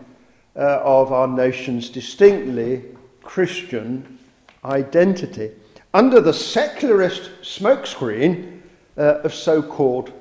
uh, 0.54 0.80
of 0.84 1.10
our 1.10 1.26
nation's 1.26 1.90
distinctly 1.90 2.84
Christian 3.26 4.18
identity 4.64 5.52
under 5.92 6.20
the 6.20 6.32
secularist 6.32 7.30
smokescreen 7.42 8.60
uh, 8.96 9.20
of 9.24 9.34
so 9.34 9.62
called 9.62 10.12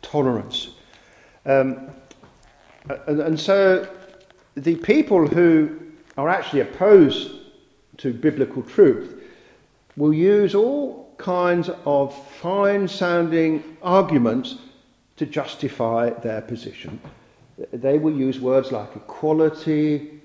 tolerance. 0.00 0.70
Um, 1.44 1.90
and, 3.06 3.20
and 3.20 3.38
so 3.38 3.88
the 4.56 4.76
people 4.76 5.26
who 5.26 5.78
are 6.16 6.28
actually 6.28 6.60
opposed 6.60 7.32
to 7.98 8.12
biblical 8.12 8.62
truth 8.62 9.22
will 9.96 10.14
use 10.14 10.54
all 10.54 11.14
kinds 11.18 11.68
of 11.84 12.14
fine 12.28 12.88
sounding 12.88 13.76
arguments 13.82 14.56
to 15.16 15.26
justify 15.26 16.10
their 16.10 16.40
position. 16.40 16.98
They 17.72 17.98
will 17.98 18.16
use 18.16 18.40
words 18.40 18.72
like 18.72 18.96
equality, 18.96 20.20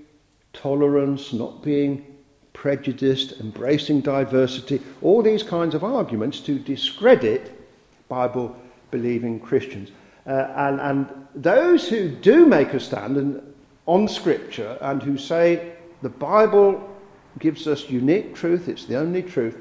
tolerance, 0.54 1.34
not 1.34 1.62
being 1.62 2.07
prejudiced, 2.58 3.40
embracing 3.40 4.02
diversity, 4.02 4.82
all 5.04 5.22
these 5.22 5.44
kinds 5.44 5.76
of 5.76 5.84
arguments 5.84 6.40
to 6.40 6.58
discredit 6.58 7.52
Bible 8.10 8.56
believing 8.90 9.40
Christians. 9.40 9.92
Uh, 10.26 10.52
and, 10.56 10.82
and 10.82 11.28
those 11.36 11.88
who 11.88 12.10
do 12.10 12.48
make 12.48 12.74
a 12.74 12.80
stand 12.80 13.44
on 13.86 14.08
Scripture 14.08 14.76
and 14.82 15.04
who 15.04 15.20
say 15.20 15.74
the 16.02 16.10
Bible 16.10 16.84
gives 17.38 17.68
us 17.68 17.92
unique 17.92 18.34
truth, 18.34 18.68
it's 18.68 18.86
the 18.86 18.98
only 18.98 19.22
truth, 19.22 19.56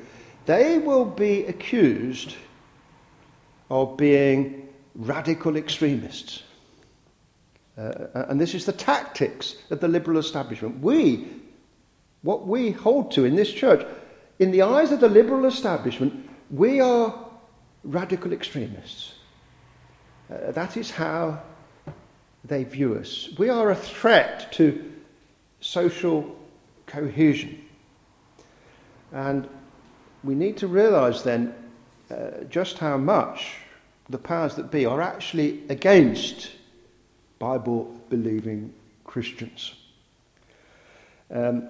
they 0.47 0.79
will 0.79 1.05
be 1.05 1.45
accused 1.45 2.35
of 3.69 3.99
being 3.99 4.69
radical 4.95 5.57
extremists. 5.57 6.45
Uh, 7.77 8.25
and 8.31 8.41
this 8.41 8.55
is 8.55 8.65
the 8.65 8.73
tactics 8.73 9.57
of 9.69 9.81
the 9.81 9.89
liberal 9.89 10.19
establishment. 10.19 10.81
We, 10.81 11.29
what 12.23 12.47
we 12.47 12.73
hold 12.73 13.11
to 13.13 13.25
in 13.25 13.37
this 13.37 13.53
church, 13.53 13.87
in 14.39 14.51
the 14.51 14.63
eyes 14.63 14.93
of 14.93 15.01
the 15.01 15.09
liberal 15.09 15.45
establishment, 15.47 16.29
we 16.51 16.81
are 16.81 17.15
radical 17.85 18.33
extremists. 18.33 19.15
Uh, 20.31 20.51
that 20.53 20.77
is 20.77 20.91
how 20.91 21.41
they 22.45 22.65
view 22.65 22.95
us. 22.95 23.31
We 23.39 23.49
are 23.49 23.71
a 23.71 23.77
threat 23.77 24.53
to 24.53 24.93
social 25.61 26.37
cohesion. 26.87 27.65
And 29.13 29.49
we 30.23 30.35
need 30.35 30.57
to 30.59 30.67
realize 30.67 31.23
then 31.23 31.55
uh, 32.11 32.45
just 32.49 32.79
how 32.79 32.97
much 32.97 33.57
the 34.09 34.19
powers 34.19 34.55
that 34.57 34.71
be 34.71 34.87
are 34.87 35.01
actually 35.01 35.63
against 35.69 36.51
Bible 37.39 38.01
believing 38.09 38.73
Christians. 39.05 39.75
Um, 41.31 41.69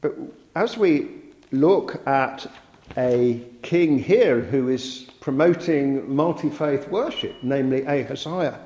but 0.00 0.14
as 0.54 0.76
we 0.76 1.08
look 1.50 2.06
at 2.06 2.46
a 2.96 3.42
king 3.62 3.98
here 3.98 4.40
who 4.40 4.68
is 4.68 5.06
promoting 5.20 6.14
multi 6.14 6.50
faith 6.50 6.88
worship, 6.88 7.36
namely 7.42 7.86
Ahaziah, 7.86 8.60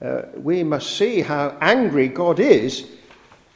uh, 0.00 0.22
we 0.34 0.62
must 0.62 0.96
see 0.96 1.20
how 1.20 1.56
angry 1.60 2.08
God 2.08 2.40
is 2.40 2.88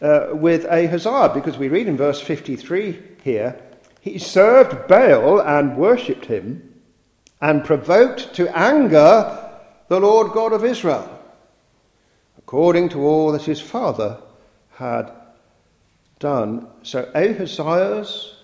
uh, 0.01 0.29
with 0.33 0.65
Ahaziah, 0.65 1.31
because 1.35 1.59
we 1.59 1.69
read 1.69 1.89
in 1.89 1.97
verse 1.97 2.21
53 2.21 3.01
here 3.23 3.61
he 4.03 4.19
served 4.19 4.89
Baal 4.89 5.41
and 5.41 5.77
worshipped 5.77 6.27
him 6.27 6.75
and 7.41 7.65
provoked 7.65 8.35
to 8.35 8.57
anger 8.57 9.49
the 9.87 10.01
Lord 10.01 10.33
God 10.33 10.53
of 10.53 10.65
Israel, 10.65 11.21
according 12.37 12.89
to 12.91 13.07
all 13.07 13.31
that 13.31 13.43
his 13.43 13.61
father 13.61 14.19
had 14.73 15.13
done. 16.23 16.69
So 16.85 17.11
Ahaziah's 17.17 18.37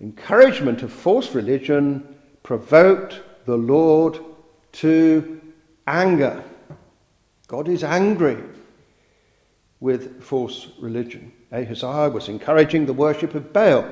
encouragement 0.00 0.82
of 0.82 0.92
false 0.92 1.34
religion 1.34 2.16
provoked 2.42 3.20
the 3.46 3.56
Lord 3.56 4.18
to 4.72 5.40
anger. 5.86 6.42
God 7.46 7.68
is 7.68 7.84
angry 7.84 8.42
with 9.78 10.22
false 10.22 10.68
religion. 10.80 11.32
Ahaziah 11.52 12.10
was 12.10 12.28
encouraging 12.28 12.86
the 12.86 12.92
worship 12.92 13.36
of 13.36 13.52
Baal. 13.52 13.84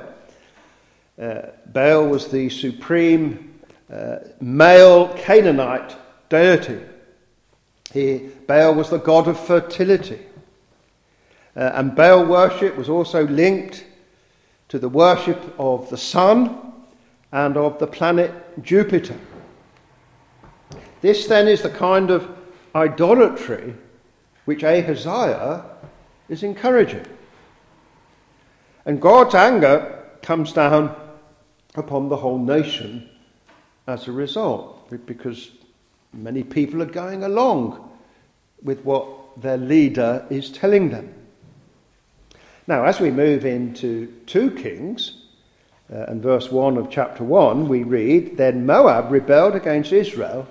Uh, 1.19 1.41
Baal 1.67 2.07
was 2.07 2.27
the 2.27 2.49
supreme 2.49 3.61
uh, 3.89 4.17
male 4.41 5.07
Canaanite 5.15 5.95
deity. 6.27 6.81
He, 7.93 8.29
Baal 8.47 8.75
was 8.75 8.89
the 8.89 8.97
god 8.97 9.29
of 9.29 9.39
fertility. 9.39 10.19
Uh, 11.55 11.71
and 11.73 11.95
Baal 11.95 12.25
worship 12.25 12.77
was 12.77 12.89
also 12.89 13.27
linked 13.27 13.85
to 14.69 14.79
the 14.79 14.89
worship 14.89 15.53
of 15.59 15.89
the 15.89 15.97
sun 15.97 16.73
and 17.31 17.57
of 17.57 17.77
the 17.79 17.87
planet 17.87 18.31
Jupiter. 18.63 19.17
This 21.01 21.27
then 21.27 21.47
is 21.47 21.61
the 21.61 21.69
kind 21.69 22.11
of 22.11 22.29
idolatry 22.75 23.73
which 24.45 24.63
Ahaziah 24.63 25.63
is 26.29 26.43
encouraging. 26.43 27.05
And 28.85 29.01
God's 29.01 29.35
anger 29.35 30.05
comes 30.21 30.53
down 30.53 30.95
upon 31.75 32.09
the 32.09 32.17
whole 32.17 32.39
nation 32.39 33.09
as 33.87 34.07
a 34.07 34.11
result. 34.11 34.89
because 35.05 35.51
many 36.13 36.43
people 36.43 36.81
are 36.81 36.93
going 37.01 37.23
along 37.23 37.89
with 38.61 38.83
what 38.83 39.41
their 39.41 39.57
leader 39.57 40.25
is 40.29 40.49
telling 40.49 40.89
them. 40.89 41.13
Now, 42.67 42.85
as 42.85 42.99
we 42.99 43.11
move 43.11 43.45
into 43.45 44.07
2 44.27 44.51
Kings, 44.51 45.21
uh, 45.91 46.05
and 46.07 46.21
verse 46.21 46.51
1 46.51 46.77
of 46.77 46.89
chapter 46.89 47.23
1, 47.23 47.67
we 47.67 47.83
read 47.83 48.37
Then 48.37 48.65
Moab 48.65 49.11
rebelled 49.11 49.55
against 49.55 49.91
Israel 49.91 50.47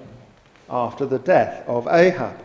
after 0.68 1.06
the 1.06 1.18
death 1.18 1.66
of 1.66 1.86
Ahab. 1.86 2.44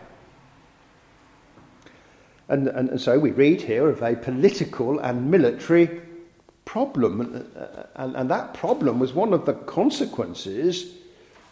And, 2.48 2.68
and, 2.68 2.90
and 2.90 3.00
so 3.00 3.18
we 3.18 3.32
read 3.32 3.60
here 3.60 3.88
of 3.88 4.02
a 4.02 4.14
political 4.14 4.98
and 5.00 5.30
military 5.30 6.00
problem. 6.64 7.20
And, 7.20 7.86
and, 7.96 8.16
and 8.16 8.30
that 8.30 8.54
problem 8.54 8.98
was 8.98 9.12
one 9.12 9.32
of 9.32 9.46
the 9.46 9.54
consequences 9.54 10.94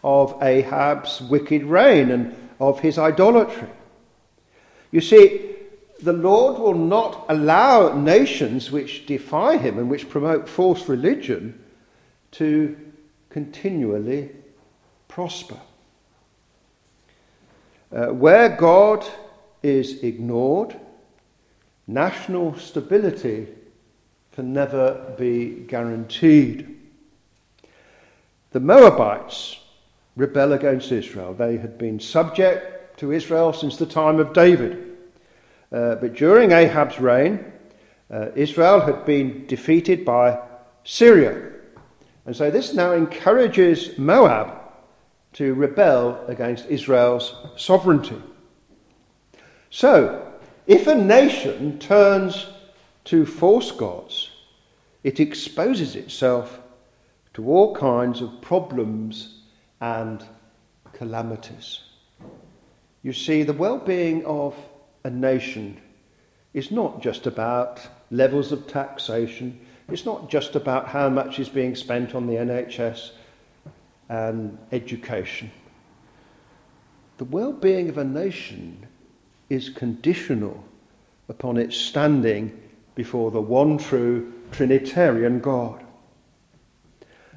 of 0.02 0.40
Ahab's 0.42 1.20
wicked 1.20 1.64
reign 1.64 2.10
and 2.10 2.34
of 2.60 2.80
his 2.80 2.96
idolatry. 2.98 3.68
You 4.92 5.00
see, 5.00 5.53
the 6.02 6.12
Lord 6.12 6.58
will 6.58 6.74
not 6.74 7.26
allow 7.28 7.94
nations 7.94 8.70
which 8.70 9.06
defy 9.06 9.56
him 9.56 9.78
and 9.78 9.88
which 9.88 10.08
promote 10.08 10.48
false 10.48 10.88
religion 10.88 11.62
to 12.32 12.76
continually 13.30 14.30
prosper. 15.08 15.58
Uh, 17.92 18.06
where 18.06 18.48
God 18.48 19.04
is 19.62 20.02
ignored, 20.02 20.76
national 21.86 22.58
stability 22.58 23.48
can 24.32 24.52
never 24.52 25.14
be 25.16 25.64
guaranteed. 25.68 26.76
The 28.50 28.60
Moabites 28.60 29.60
rebel 30.16 30.52
against 30.52 30.92
Israel. 30.92 31.34
They 31.34 31.56
had 31.56 31.78
been 31.78 32.00
subject 32.00 32.98
to 32.98 33.12
Israel 33.12 33.52
since 33.52 33.76
the 33.76 33.86
time 33.86 34.18
of 34.18 34.32
David. 34.32 34.83
Uh, 35.74 35.96
but 35.96 36.14
during 36.14 36.52
Ahab's 36.52 37.00
reign, 37.00 37.44
uh, 38.08 38.28
Israel 38.36 38.78
had 38.78 39.04
been 39.04 39.44
defeated 39.46 40.04
by 40.04 40.38
Syria. 40.84 41.50
And 42.26 42.36
so 42.36 42.48
this 42.48 42.74
now 42.74 42.92
encourages 42.92 43.98
Moab 43.98 44.56
to 45.32 45.52
rebel 45.54 46.24
against 46.28 46.66
Israel's 46.66 47.34
sovereignty. 47.56 48.22
So, 49.70 50.32
if 50.68 50.86
a 50.86 50.94
nation 50.94 51.80
turns 51.80 52.46
to 53.06 53.26
false 53.26 53.72
gods, 53.72 54.30
it 55.02 55.18
exposes 55.18 55.96
itself 55.96 56.60
to 57.34 57.48
all 57.48 57.74
kinds 57.74 58.20
of 58.20 58.40
problems 58.40 59.40
and 59.80 60.24
calamities. 60.92 61.80
You 63.02 63.12
see, 63.12 63.42
the 63.42 63.52
well 63.52 63.78
being 63.78 64.24
of 64.24 64.54
a 65.04 65.10
nation 65.10 65.80
is 66.54 66.70
not 66.70 67.02
just 67.02 67.26
about 67.26 67.80
levels 68.10 68.52
of 68.52 68.66
taxation, 68.66 69.58
it's 69.88 70.06
not 70.06 70.30
just 70.30 70.56
about 70.56 70.88
how 70.88 71.10
much 71.10 71.38
is 71.38 71.48
being 71.48 71.74
spent 71.74 72.14
on 72.14 72.26
the 72.26 72.34
NHS 72.34 73.10
and 74.08 74.56
education. 74.72 75.50
The 77.18 77.24
well 77.24 77.52
being 77.52 77.88
of 77.88 77.98
a 77.98 78.04
nation 78.04 78.86
is 79.50 79.68
conditional 79.68 80.64
upon 81.28 81.58
its 81.58 81.76
standing 81.76 82.60
before 82.94 83.30
the 83.30 83.40
one 83.40 83.78
true 83.78 84.32
Trinitarian 84.52 85.40
God. 85.40 85.84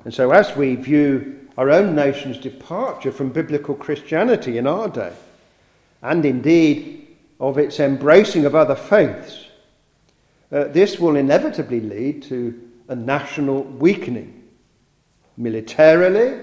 And 0.05 0.13
so, 0.13 0.31
as 0.31 0.55
we 0.55 0.75
view 0.75 1.47
our 1.57 1.69
own 1.69 1.95
nation's 1.95 2.37
departure 2.37 3.11
from 3.11 3.29
biblical 3.29 3.75
Christianity 3.75 4.57
in 4.57 4.67
our 4.67 4.87
day, 4.87 5.13
and 6.01 6.23
indeed 6.25 6.96
of 7.39 7.57
its 7.57 7.79
embracing 7.79 8.45
of 8.45 8.55
other 8.55 8.75
faiths, 8.75 9.45
uh, 10.51 10.65
this 10.65 10.99
will 10.99 11.15
inevitably 11.15 11.81
lead 11.81 12.23
to 12.23 12.69
a 12.87 12.95
national 12.95 13.63
weakening, 13.63 14.43
militarily, 15.35 16.41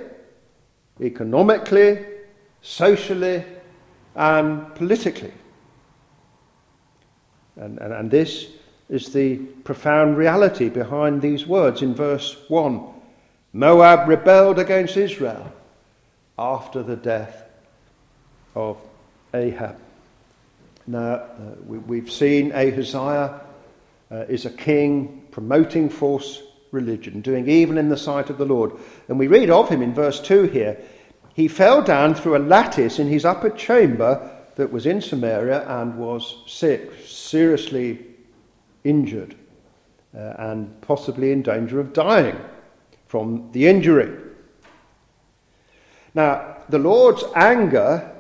economically, 1.01 2.05
socially, 2.63 3.45
and 4.15 4.75
politically. 4.75 5.33
And, 7.57 7.79
and, 7.79 7.93
and 7.93 8.11
this 8.11 8.49
is 8.89 9.13
the 9.13 9.37
profound 9.65 10.17
reality 10.17 10.69
behind 10.69 11.23
these 11.23 11.47
words 11.47 11.83
in 11.83 11.95
verse 11.95 12.37
1. 12.49 12.85
Moab 13.53 14.09
rebelled 14.09 14.59
against 14.59 14.97
Israel 14.97 15.53
after 16.39 16.83
the 16.83 16.97
death 16.97 17.45
of 18.55 18.77
Ahab. 19.33 19.77
Now, 20.87 21.15
uh, 21.15 21.27
we, 21.67 21.99
have 21.99 22.11
seen 22.11 22.53
Ahaziah 22.53 23.41
uh, 24.11 24.17
is 24.29 24.45
a 24.45 24.51
king 24.51 25.27
promoting 25.31 25.89
false 25.89 26.43
religion, 26.73 27.23
doing 27.23 27.49
evil 27.49 27.79
in 27.79 27.89
the 27.89 27.97
sight 27.97 28.29
of 28.29 28.37
the 28.37 28.45
Lord. 28.45 28.73
And 29.09 29.19
we 29.19 29.27
read 29.27 29.49
of 29.49 29.69
him 29.69 29.81
in 29.81 29.95
verse 29.95 30.21
2 30.21 30.45
here. 30.45 30.79
He 31.35 31.49
fell 31.49 31.83
down 31.83 32.15
through 32.15 32.37
a 32.37 32.39
lattice 32.39 32.99
in 32.99 33.09
his 33.09 33.25
upper 33.25 33.51
chamber 33.51 34.31
that 34.57 34.71
was 34.71 34.87
in 34.87 35.01
Samaria 35.01 35.67
and 35.81 35.97
was 35.97 36.43
sick, 36.47 36.93
seriously 37.07 38.05
injured, 38.85 39.35
uh, 40.15 40.35
and 40.39 40.81
possibly 40.83 41.33
in 41.33 41.43
danger 41.43 41.81
of 41.81 41.93
dying 41.93 42.39
from 43.07 43.51
the 43.53 43.67
injury. 43.67 44.21
Now, 46.15 46.59
the 46.69 46.79
Lord's 46.79 47.25
anger 47.35 48.13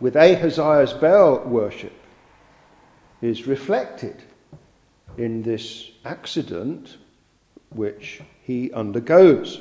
with 0.00 0.16
Ahaziah's 0.16 0.92
Baal 0.92 1.38
worship 1.44 1.92
is 3.22 3.46
reflected 3.46 4.16
in 5.18 5.42
this 5.42 5.90
accident 6.04 6.96
which 7.70 8.20
he 8.42 8.72
undergoes. 8.72 9.60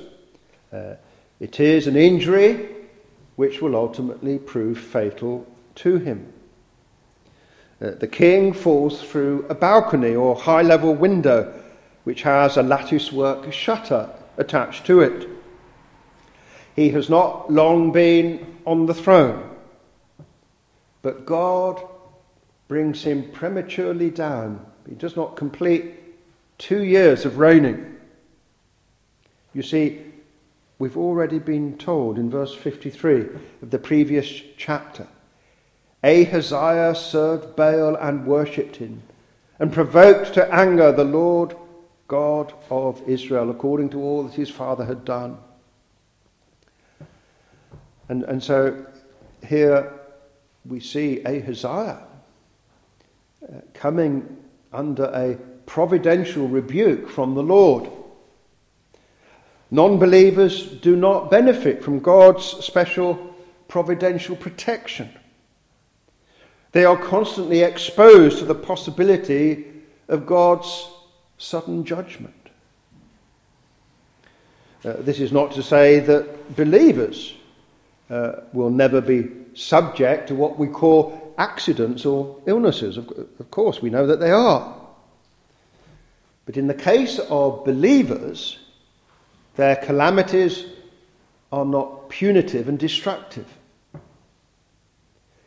Uh, 0.71 0.95
it 1.39 1.59
is 1.59 1.87
an 1.87 1.95
injury 1.95 2.69
which 3.35 3.61
will 3.61 3.75
ultimately 3.75 4.37
prove 4.37 4.79
fatal 4.79 5.45
to 5.75 5.97
him. 5.97 6.31
Uh, 7.81 7.91
the 7.91 8.07
king 8.07 8.51
falls 8.51 9.01
through 9.01 9.45
a 9.49 9.55
balcony 9.55 10.15
or 10.15 10.35
high 10.35 10.61
level 10.61 10.93
window 10.93 11.53
which 12.03 12.23
has 12.23 12.57
a 12.57 12.63
latticework 12.63 13.51
shutter 13.53 14.09
attached 14.37 14.85
to 14.85 15.01
it. 15.01 15.27
He 16.75 16.89
has 16.89 17.09
not 17.09 17.51
long 17.51 17.91
been 17.91 18.57
on 18.65 18.85
the 18.85 18.93
throne, 18.93 19.49
but 21.01 21.25
God 21.25 21.81
brings 22.69 23.03
him 23.03 23.29
prematurely 23.31 24.11
down. 24.11 24.63
He 24.87 24.95
does 24.95 25.17
not 25.17 25.35
complete 25.35 25.95
two 26.59 26.83
years 26.83 27.25
of 27.25 27.39
reigning. 27.39 27.97
You 29.53 29.63
see, 29.63 30.03
we've 30.77 30.95
already 30.95 31.39
been 31.39 31.77
told 31.79 32.19
in 32.19 32.29
verse 32.29 32.53
53 32.53 33.27
of 33.63 33.71
the 33.71 33.79
previous 33.79 34.29
chapter 34.55 35.05
Ahaziah 36.01 36.95
served 36.95 37.57
Baal 37.57 37.97
and 37.97 38.25
worshipped 38.25 38.77
him, 38.77 39.01
and 39.59 39.73
provoked 39.73 40.33
to 40.35 40.53
anger 40.53 40.93
the 40.93 41.03
Lord 41.03 41.57
God 42.07 42.53
of 42.69 43.01
Israel, 43.05 43.49
according 43.49 43.89
to 43.89 44.01
all 44.01 44.23
that 44.23 44.33
his 44.33 44.49
father 44.49 44.85
had 44.85 45.03
done. 45.03 45.37
And, 48.07 48.23
and 48.23 48.41
so 48.41 48.85
here 49.45 49.91
we 50.65 50.79
see 50.79 51.21
Ahaziah 51.25 52.05
coming 53.73 54.37
under 54.71 55.05
a 55.05 55.37
providential 55.65 56.47
rebuke 56.47 57.09
from 57.09 57.35
the 57.35 57.43
Lord. 57.43 57.89
Non 59.71 59.99
believers 59.99 60.63
do 60.63 60.95
not 60.95 61.29
benefit 61.29 61.83
from 61.83 61.99
God's 61.99 62.43
special 62.43 63.35
providential 63.67 64.35
protection. 64.35 65.09
They 66.71 66.85
are 66.85 66.97
constantly 66.97 67.61
exposed 67.61 68.39
to 68.39 68.45
the 68.45 68.55
possibility 68.55 69.65
of 70.07 70.25
God's 70.25 70.87
sudden 71.37 71.85
judgment. 71.85 72.33
Uh, 74.83 74.93
this 74.99 75.19
is 75.19 75.31
not 75.31 75.51
to 75.51 75.63
say 75.63 75.99
that 75.99 76.55
believers 76.55 77.33
uh, 78.09 78.41
will 78.53 78.69
never 78.69 79.01
be 79.01 79.29
subject 79.53 80.27
to 80.29 80.35
what 80.35 80.57
we 80.57 80.67
call 80.67 81.28
accidents 81.39 82.05
or 82.05 82.37
illnesses. 82.45 82.97
Of, 82.97 83.09
of 83.39 83.49
course, 83.49 83.81
we 83.81 83.89
know 83.89 84.05
that 84.05 84.19
they 84.19 84.29
are. 84.29 84.75
But 86.45 86.57
in 86.57 86.67
the 86.67 86.73
case 86.73 87.19
of 87.29 87.65
believers, 87.65 88.59
their 89.55 89.77
calamities 89.77 90.65
are 91.51 91.65
not 91.65 92.09
punitive 92.09 92.67
and 92.67 92.77
destructive. 92.77 93.47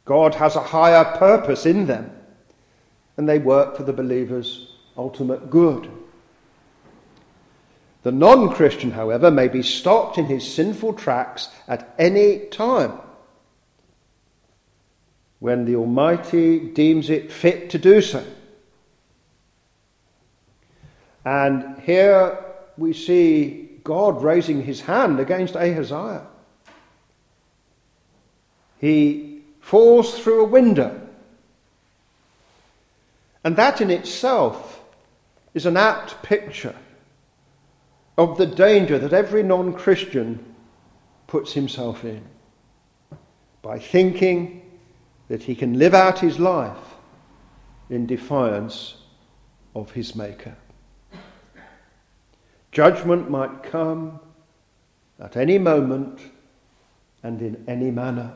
God 0.04 0.34
has 0.34 0.56
a 0.56 0.60
higher 0.60 1.04
purpose 1.16 1.66
in 1.66 1.86
them, 1.86 2.10
and 3.16 3.28
they 3.28 3.38
work 3.38 3.76
for 3.76 3.84
the 3.84 3.92
believer's 3.92 4.74
ultimate 4.96 5.50
good. 5.50 5.90
The 8.02 8.12
non 8.12 8.48
Christian, 8.52 8.90
however, 8.90 9.30
may 9.30 9.46
be 9.46 9.62
stopped 9.62 10.18
in 10.18 10.26
his 10.26 10.52
sinful 10.52 10.94
tracks 10.94 11.48
at 11.68 11.94
any 11.98 12.46
time 12.46 12.98
when 15.42 15.64
the 15.64 15.74
Almighty 15.74 16.60
deems 16.60 17.10
it 17.10 17.32
fit 17.32 17.68
to 17.70 17.76
do 17.76 18.00
so. 18.00 18.24
And 21.24 21.80
here 21.80 22.38
we 22.78 22.92
see 22.92 23.80
God 23.82 24.22
raising 24.22 24.62
his 24.62 24.82
hand 24.82 25.18
against 25.18 25.56
Ahaziah. 25.56 26.28
He 28.78 29.42
falls 29.60 30.16
through 30.16 30.42
a 30.42 30.48
window. 30.48 31.08
And 33.42 33.56
that 33.56 33.80
in 33.80 33.90
itself 33.90 34.80
is 35.54 35.66
an 35.66 35.76
apt 35.76 36.22
picture 36.22 36.76
of 38.16 38.38
the 38.38 38.46
danger 38.46 38.96
that 38.96 39.12
every 39.12 39.42
non 39.42 39.72
Christian 39.72 40.54
puts 41.26 41.52
himself 41.52 42.04
in 42.04 42.22
by 43.60 43.80
thinking 43.80 44.61
that 45.32 45.44
he 45.44 45.54
can 45.54 45.78
live 45.78 45.94
out 45.94 46.18
his 46.18 46.38
life 46.38 46.94
in 47.88 48.04
defiance 48.04 48.96
of 49.74 49.90
his 49.92 50.14
Maker. 50.14 50.54
Judgment 52.70 53.30
might 53.30 53.62
come 53.62 54.20
at 55.18 55.38
any 55.38 55.56
moment 55.56 56.20
and 57.22 57.40
in 57.40 57.64
any 57.66 57.90
manner. 57.90 58.34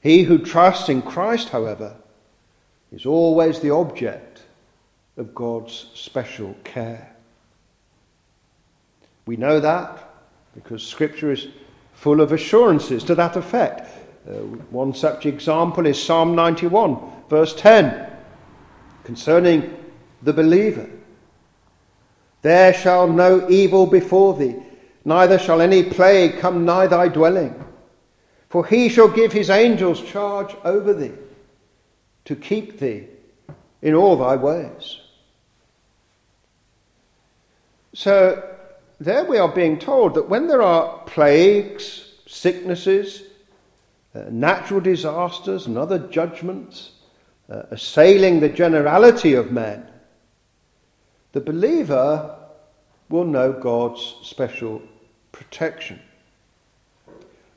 He 0.00 0.22
who 0.22 0.38
trusts 0.38 0.88
in 0.88 1.02
Christ, 1.02 1.48
however, 1.48 1.96
is 2.92 3.04
always 3.04 3.58
the 3.58 3.70
object 3.70 4.42
of 5.16 5.34
God's 5.34 5.90
special 5.94 6.54
care. 6.62 7.12
We 9.26 9.36
know 9.36 9.58
that 9.58 10.14
because 10.54 10.86
Scripture 10.86 11.32
is 11.32 11.48
full 11.92 12.20
of 12.20 12.30
assurances 12.30 13.02
to 13.02 13.16
that 13.16 13.34
effect. 13.34 13.88
Uh, 14.26 14.34
one 14.70 14.94
such 14.94 15.26
example 15.26 15.84
is 15.86 16.00
Psalm 16.00 16.36
91, 16.36 16.96
verse 17.28 17.54
10, 17.56 18.08
concerning 19.02 19.76
the 20.22 20.32
believer. 20.32 20.88
There 22.42 22.72
shall 22.72 23.08
no 23.08 23.48
evil 23.50 23.86
befall 23.86 24.32
thee, 24.32 24.56
neither 25.04 25.38
shall 25.38 25.60
any 25.60 25.82
plague 25.82 26.38
come 26.38 26.64
nigh 26.64 26.86
thy 26.86 27.08
dwelling. 27.08 27.64
For 28.48 28.64
he 28.64 28.88
shall 28.88 29.08
give 29.08 29.32
his 29.32 29.50
angels 29.50 30.00
charge 30.00 30.54
over 30.64 30.94
thee, 30.94 31.14
to 32.26 32.36
keep 32.36 32.78
thee 32.78 33.06
in 33.80 33.94
all 33.94 34.16
thy 34.16 34.36
ways. 34.36 35.00
So, 37.92 38.56
there 39.00 39.24
we 39.24 39.38
are 39.38 39.48
being 39.48 39.78
told 39.78 40.14
that 40.14 40.28
when 40.28 40.46
there 40.46 40.62
are 40.62 40.98
plagues, 41.06 42.12
sicknesses, 42.26 43.22
uh, 44.14 44.24
natural 44.30 44.80
disasters, 44.80 45.66
and 45.66 45.78
other 45.78 45.98
judgments 45.98 46.92
uh, 47.48 47.62
assailing 47.70 48.40
the 48.40 48.48
generality 48.48 49.34
of 49.34 49.52
men, 49.52 49.86
the 51.32 51.40
believer 51.40 52.38
will 53.08 53.24
know 53.24 53.52
God's 53.52 54.16
special 54.22 54.82
protection. 55.32 56.00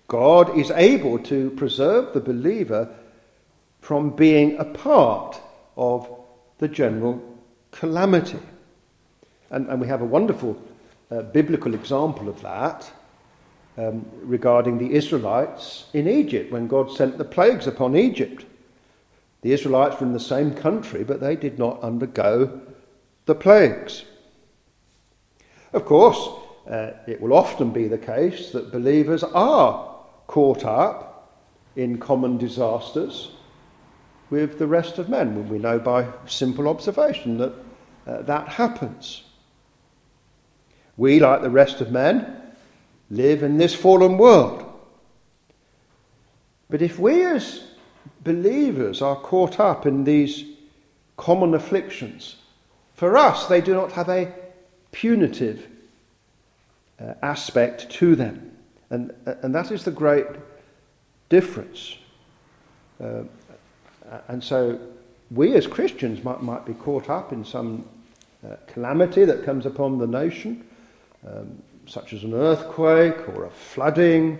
God 0.07 0.57
is 0.57 0.71
able 0.71 1.19
to 1.19 1.49
preserve 1.51 2.13
the 2.13 2.19
believer 2.21 2.89
from 3.81 4.15
being 4.15 4.57
a 4.57 4.65
part 4.65 5.39
of 5.75 6.09
the 6.59 6.67
general 6.67 7.21
calamity. 7.71 8.39
And, 9.49 9.67
and 9.67 9.81
we 9.81 9.87
have 9.87 10.01
a 10.01 10.05
wonderful 10.05 10.61
uh, 11.11 11.21
biblical 11.21 11.73
example 11.73 12.29
of 12.29 12.41
that 12.41 12.89
um, 13.77 14.05
regarding 14.21 14.77
the 14.77 14.93
Israelites 14.93 15.85
in 15.93 16.07
Egypt 16.07 16.51
when 16.51 16.67
God 16.67 16.91
sent 16.91 17.17
the 17.17 17.25
plagues 17.25 17.67
upon 17.67 17.95
Egypt. 17.95 18.45
The 19.41 19.51
Israelites 19.53 19.99
were 19.99 20.07
in 20.07 20.13
the 20.13 20.19
same 20.19 20.53
country, 20.53 21.03
but 21.03 21.19
they 21.19 21.35
did 21.35 21.59
not 21.59 21.81
undergo 21.81 22.61
the 23.25 23.35
plagues. 23.35 24.03
Of 25.73 25.85
course, 25.85 26.29
uh, 26.69 26.91
it 27.07 27.21
will 27.21 27.33
often 27.33 27.71
be 27.71 27.87
the 27.87 27.97
case 27.97 28.51
that 28.51 28.71
believers 28.71 29.23
are 29.23 29.95
caught 30.27 30.63
up 30.63 31.11
in 31.75 31.97
common 31.97 32.37
disasters 32.37 33.31
with 34.29 34.57
the 34.57 34.67
rest 34.67 34.97
of 34.97 35.09
men. 35.09 35.47
We 35.49 35.59
know 35.59 35.77
by 35.77 36.07
simple 36.25 36.67
observation 36.67 37.37
that 37.37 37.53
uh, 38.07 38.21
that 38.23 38.47
happens. 38.47 39.23
We, 40.97 41.19
like 41.19 41.41
the 41.41 41.49
rest 41.49 41.81
of 41.81 41.91
men, 41.91 42.41
live 43.09 43.43
in 43.43 43.57
this 43.57 43.73
fallen 43.73 44.17
world. 44.17 44.63
But 46.69 46.81
if 46.81 46.97
we 46.99 47.23
as 47.23 47.63
believers 48.23 49.01
are 49.01 49.15
caught 49.15 49.59
up 49.59 49.85
in 49.85 50.03
these 50.03 50.43
common 51.17 51.53
afflictions, 51.53 52.37
for 52.95 53.17
us, 53.17 53.47
they 53.47 53.61
do 53.61 53.73
not 53.73 53.91
have 53.91 54.09
a 54.09 54.33
punitive 54.91 55.67
uh, 56.99 57.13
aspect 57.21 57.89
to 57.91 58.15
them. 58.15 58.51
And, 58.89 59.13
and 59.25 59.53
that 59.53 59.71
is 59.71 59.83
the 59.83 59.91
great 59.91 60.25
difference. 61.29 61.97
Uh, 63.03 63.23
and 64.27 64.43
so 64.43 64.79
we 65.31 65.55
as 65.55 65.67
Christians 65.67 66.23
might, 66.23 66.41
might 66.41 66.65
be 66.65 66.73
caught 66.73 67.09
up 67.09 67.33
in 67.33 67.43
some 67.43 67.85
uh, 68.45 68.55
calamity 68.67 69.25
that 69.25 69.43
comes 69.43 69.65
upon 69.65 69.97
the 69.97 70.07
nation, 70.07 70.65
um, 71.27 71.61
such 71.87 72.13
as 72.13 72.23
an 72.23 72.33
earthquake 72.33 73.27
or 73.29 73.45
a 73.45 73.49
flooding 73.49 74.39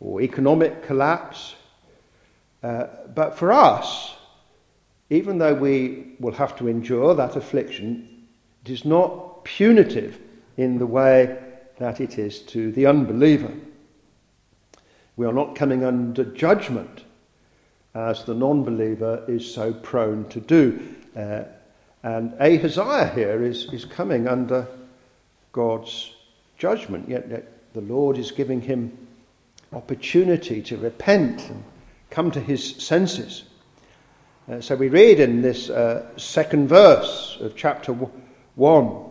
or 0.00 0.20
economic 0.20 0.82
collapse. 0.82 1.54
Uh, 2.62 2.86
but 3.14 3.36
for 3.38 3.52
us, 3.52 4.14
even 5.10 5.38
though 5.38 5.54
we 5.54 6.14
will 6.20 6.32
have 6.32 6.56
to 6.56 6.68
endure 6.68 7.14
that 7.14 7.36
affliction, 7.36 8.26
it 8.64 8.70
is 8.70 8.84
not 8.84 9.44
punitive 9.44 10.18
in 10.56 10.78
the 10.78 10.86
way 10.86 11.38
that 11.78 12.00
it 12.00 12.18
is 12.18 12.40
to 12.40 12.70
the 12.72 12.86
unbeliever. 12.86 13.52
We 15.16 15.26
are 15.26 15.32
not 15.32 15.56
coming 15.56 15.84
under 15.84 16.24
judgment 16.24 17.04
as 17.94 18.24
the 18.24 18.34
non 18.34 18.62
believer 18.62 19.24
is 19.26 19.52
so 19.52 19.72
prone 19.72 20.28
to 20.28 20.40
do. 20.40 20.96
Uh, 21.16 21.44
and 22.02 22.32
Ahaziah 22.40 23.12
here 23.14 23.42
is, 23.42 23.64
is 23.72 23.84
coming 23.84 24.28
under 24.28 24.66
God's 25.52 26.14
judgment, 26.60 27.08
yet, 27.08 27.72
the 27.72 27.80
Lord 27.80 28.18
is 28.18 28.30
giving 28.30 28.60
him 28.60 28.96
opportunity 29.72 30.60
to 30.62 30.76
repent 30.76 31.48
and 31.48 31.64
come 32.10 32.30
to 32.32 32.40
his 32.40 32.76
senses. 32.76 33.44
Uh, 34.50 34.60
so 34.60 34.76
we 34.76 34.88
read 34.88 35.20
in 35.20 35.40
this 35.40 35.70
uh, 35.70 36.06
second 36.18 36.68
verse 36.68 37.38
of 37.40 37.56
chapter 37.56 37.92
1 37.92 39.10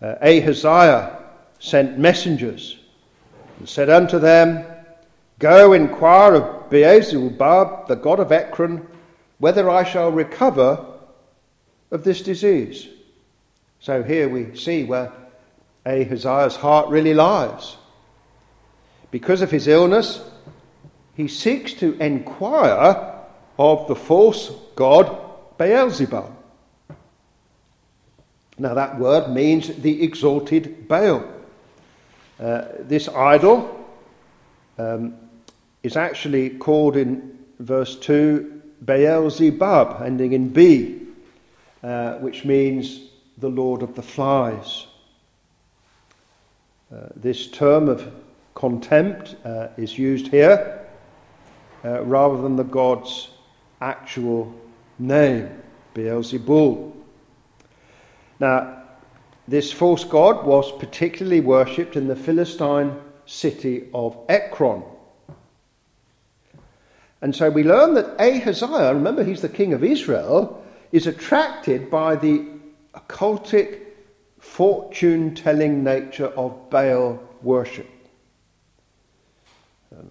uh, 0.00 0.14
Ahaziah 0.22 1.18
sent 1.58 1.98
messengers 1.98 2.78
and 3.58 3.68
said 3.68 3.90
unto 3.90 4.18
them, 4.18 4.64
Go 5.38 5.72
inquire 5.74 6.34
of 6.36 6.70
Beelzebub, 6.70 7.88
the 7.88 7.96
god 7.96 8.20
of 8.20 8.32
Ekron, 8.32 8.86
whether 9.38 9.68
I 9.68 9.84
shall 9.84 10.10
recover 10.10 10.84
of 11.90 12.04
this 12.04 12.22
disease. 12.22 12.88
So 13.80 14.02
here 14.02 14.28
we 14.28 14.56
see 14.56 14.84
where 14.84 15.12
Ahaziah's 15.88 16.56
heart 16.56 16.88
really 16.90 17.14
lies. 17.14 17.76
Because 19.10 19.40
of 19.40 19.50
his 19.50 19.66
illness, 19.66 20.20
he 21.16 21.28
seeks 21.28 21.72
to 21.74 21.94
inquire 21.94 23.14
of 23.58 23.88
the 23.88 23.96
false 23.96 24.52
god 24.76 25.24
Beelzebul. 25.58 26.30
Now, 28.58 28.74
that 28.74 28.98
word 28.98 29.30
means 29.30 29.68
the 29.68 30.02
exalted 30.02 30.88
Baal. 30.88 31.24
Uh, 32.38 32.64
this 32.80 33.08
idol 33.08 33.86
um, 34.78 35.14
is 35.82 35.96
actually 35.96 36.50
called 36.50 36.96
in 36.96 37.38
verse 37.58 37.96
2 37.98 38.62
Beelzebub, 38.84 40.02
ending 40.04 40.32
in 40.32 40.48
B, 40.50 41.00
uh, 41.82 42.14
which 42.14 42.44
means 42.44 43.00
the 43.38 43.48
Lord 43.48 43.82
of 43.82 43.94
the 43.94 44.02
Flies. 44.02 44.87
Uh, 46.90 47.08
this 47.16 47.48
term 47.48 47.88
of 47.88 48.10
contempt 48.54 49.36
uh, 49.44 49.68
is 49.76 49.98
used 49.98 50.28
here 50.28 50.86
uh, 51.84 52.02
rather 52.04 52.40
than 52.40 52.56
the 52.56 52.64
god's 52.64 53.30
actual 53.80 54.52
name, 54.98 55.50
Beelzebul. 55.94 56.92
Now, 58.40 58.82
this 59.46 59.70
false 59.70 60.04
god 60.04 60.46
was 60.46 60.72
particularly 60.78 61.40
worshipped 61.40 61.94
in 61.94 62.08
the 62.08 62.16
Philistine 62.16 62.96
city 63.26 63.88
of 63.92 64.16
Ekron. 64.28 64.82
And 67.20 67.34
so 67.34 67.50
we 67.50 67.64
learn 67.64 67.94
that 67.94 68.18
Ahaziah, 68.18 68.94
remember 68.94 69.24
he's 69.24 69.42
the 69.42 69.48
king 69.48 69.74
of 69.74 69.84
Israel, 69.84 70.64
is 70.92 71.06
attracted 71.06 71.90
by 71.90 72.16
the 72.16 72.46
occultic 72.94 73.87
fortune 74.48 75.34
telling 75.34 75.84
nature 75.84 76.26
of 76.28 76.68
Baal 76.70 77.20
worship. 77.42 77.86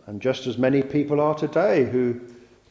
And 0.06 0.22
just 0.22 0.48
as 0.48 0.58
many 0.58 0.82
people 0.82 1.20
are 1.20 1.36
today 1.36 1.86
who 1.86 2.22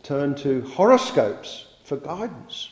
turn 0.03 0.35
to 0.37 0.63
horoscopes 0.63 1.67
for 1.85 1.97
guidance. 1.99 2.71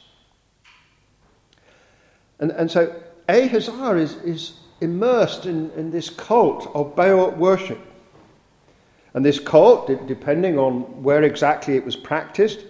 And, 2.39 2.51
and 2.53 2.71
so 2.71 2.95
Ahaziah 3.29 3.97
is, 3.97 4.15
is 4.17 4.53
immersed 4.81 5.45
in, 5.47 5.71
in 5.73 5.91
this 5.91 6.09
cult 6.09 6.71
of 6.75 6.97
Baal 6.97 7.31
worship. 7.33 7.81
And 9.13 9.25
this 9.25 9.39
cult, 9.39 9.87
depending 10.07 10.59
on 10.59 11.03
where 11.03 11.23
exactly 11.25 11.77
it 11.77 11.85
was 11.85 11.97
practiced, 11.97 12.61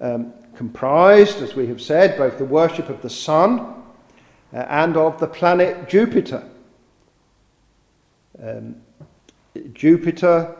um, 0.00 0.32
comprised, 0.54 1.42
as 1.42 1.54
we 1.54 1.66
have 1.66 1.80
said, 1.80 2.16
both 2.16 2.38
the 2.38 2.44
worship 2.44 2.88
of 2.88 3.02
the 3.02 3.10
sun 3.10 3.75
uh, 4.52 4.58
and 4.68 4.96
of 4.96 5.18
the 5.18 5.26
planet 5.26 5.88
Jupiter. 5.88 6.48
Um, 8.42 8.76
Jupiter 9.72 10.54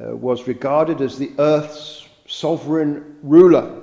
uh, 0.00 0.16
was 0.16 0.46
regarded 0.46 1.00
as 1.00 1.18
the 1.18 1.32
earth's 1.38 2.08
sovereign 2.26 3.18
ruler, 3.22 3.82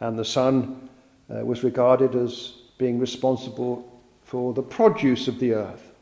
and 0.00 0.18
the 0.18 0.24
sun 0.24 0.88
uh, 1.30 1.44
was 1.44 1.62
regarded 1.62 2.14
as 2.14 2.54
being 2.78 2.98
responsible 2.98 3.88
for 4.24 4.52
the 4.52 4.62
produce 4.62 5.28
of 5.28 5.38
the 5.38 5.54
earth. 5.54 5.92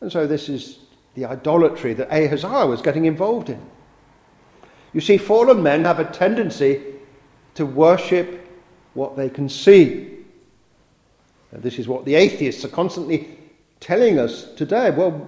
And 0.00 0.10
so 0.10 0.26
this 0.26 0.48
is 0.48 0.78
the 1.14 1.24
idolatry 1.24 1.94
that 1.94 2.10
Ahaziah 2.10 2.66
was 2.66 2.82
getting 2.82 3.04
involved 3.04 3.50
in. 3.50 3.60
You 4.92 5.00
see, 5.00 5.18
fallen 5.18 5.62
men 5.62 5.84
have 5.84 5.98
a 5.98 6.04
tendency 6.04 6.82
to 7.54 7.66
worship 7.66 8.48
what 8.94 9.16
they 9.16 9.28
can 9.28 9.48
see. 9.48 10.15
And 11.56 11.62
this 11.62 11.78
is 11.78 11.88
what 11.88 12.04
the 12.04 12.16
atheists 12.16 12.66
are 12.66 12.68
constantly 12.68 13.30
telling 13.80 14.18
us 14.18 14.52
today. 14.56 14.90
Well, 14.90 15.26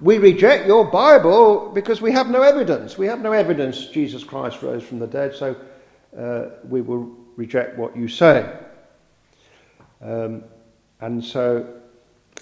we 0.00 0.18
reject 0.18 0.66
your 0.66 0.84
Bible 0.84 1.70
because 1.72 2.00
we 2.00 2.10
have 2.10 2.28
no 2.30 2.42
evidence. 2.42 2.98
We 2.98 3.06
have 3.06 3.20
no 3.20 3.30
evidence 3.30 3.86
Jesus 3.86 4.24
Christ 4.24 4.60
rose 4.60 4.82
from 4.82 4.98
the 4.98 5.06
dead, 5.06 5.36
so 5.36 5.54
uh, 6.18 6.46
we 6.68 6.80
will 6.80 7.16
reject 7.36 7.78
what 7.78 7.96
you 7.96 8.08
say. 8.08 8.58
Um, 10.02 10.42
and 11.00 11.24
so 11.24 11.64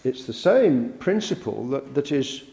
it's 0.03 0.25
the 0.25 0.33
same 0.33 0.95
principle 0.95 1.69
that, 1.69 1.95
that 1.95 2.13
is 2.13 2.45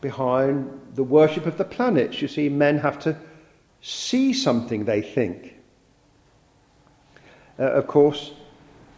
behind 0.00 0.70
the 0.94 1.02
worship 1.02 1.46
of 1.46 1.58
the 1.58 1.64
planets. 1.64 2.22
You 2.22 2.28
see, 2.28 2.48
men 2.48 2.78
have 2.78 3.00
to 3.00 3.16
see 3.80 4.32
something 4.32 4.84
they 4.84 5.02
think. 5.02 5.56
Uh, 7.58 7.72
of 7.72 7.88
course, 7.88 8.34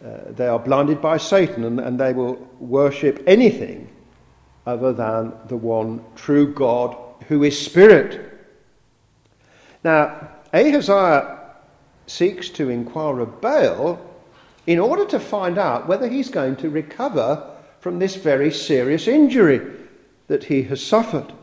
uh, 0.03 0.31
they 0.31 0.47
are 0.47 0.59
blinded 0.59 1.01
by 1.01 1.17
Satan 1.17 1.63
and, 1.63 1.79
and 1.79 1.99
they 1.99 2.13
will 2.13 2.35
worship 2.59 3.23
anything 3.27 3.87
other 4.65 4.93
than 4.93 5.33
the 5.47 5.57
one 5.57 6.03
true 6.15 6.53
God 6.53 6.95
who 7.27 7.43
is 7.43 7.59
Spirit. 7.59 8.27
Now, 9.83 10.29
Ahaziah 10.53 11.39
seeks 12.07 12.49
to 12.49 12.69
inquire 12.69 13.19
of 13.19 13.41
Baal 13.41 13.99
in 14.67 14.79
order 14.79 15.05
to 15.05 15.19
find 15.19 15.57
out 15.57 15.87
whether 15.87 16.07
he's 16.07 16.29
going 16.29 16.55
to 16.57 16.69
recover 16.69 17.49
from 17.79 17.99
this 17.99 18.15
very 18.15 18.51
serious 18.51 19.07
injury 19.07 19.61
that 20.27 20.45
he 20.45 20.63
has 20.63 20.83
suffered. 20.83 21.33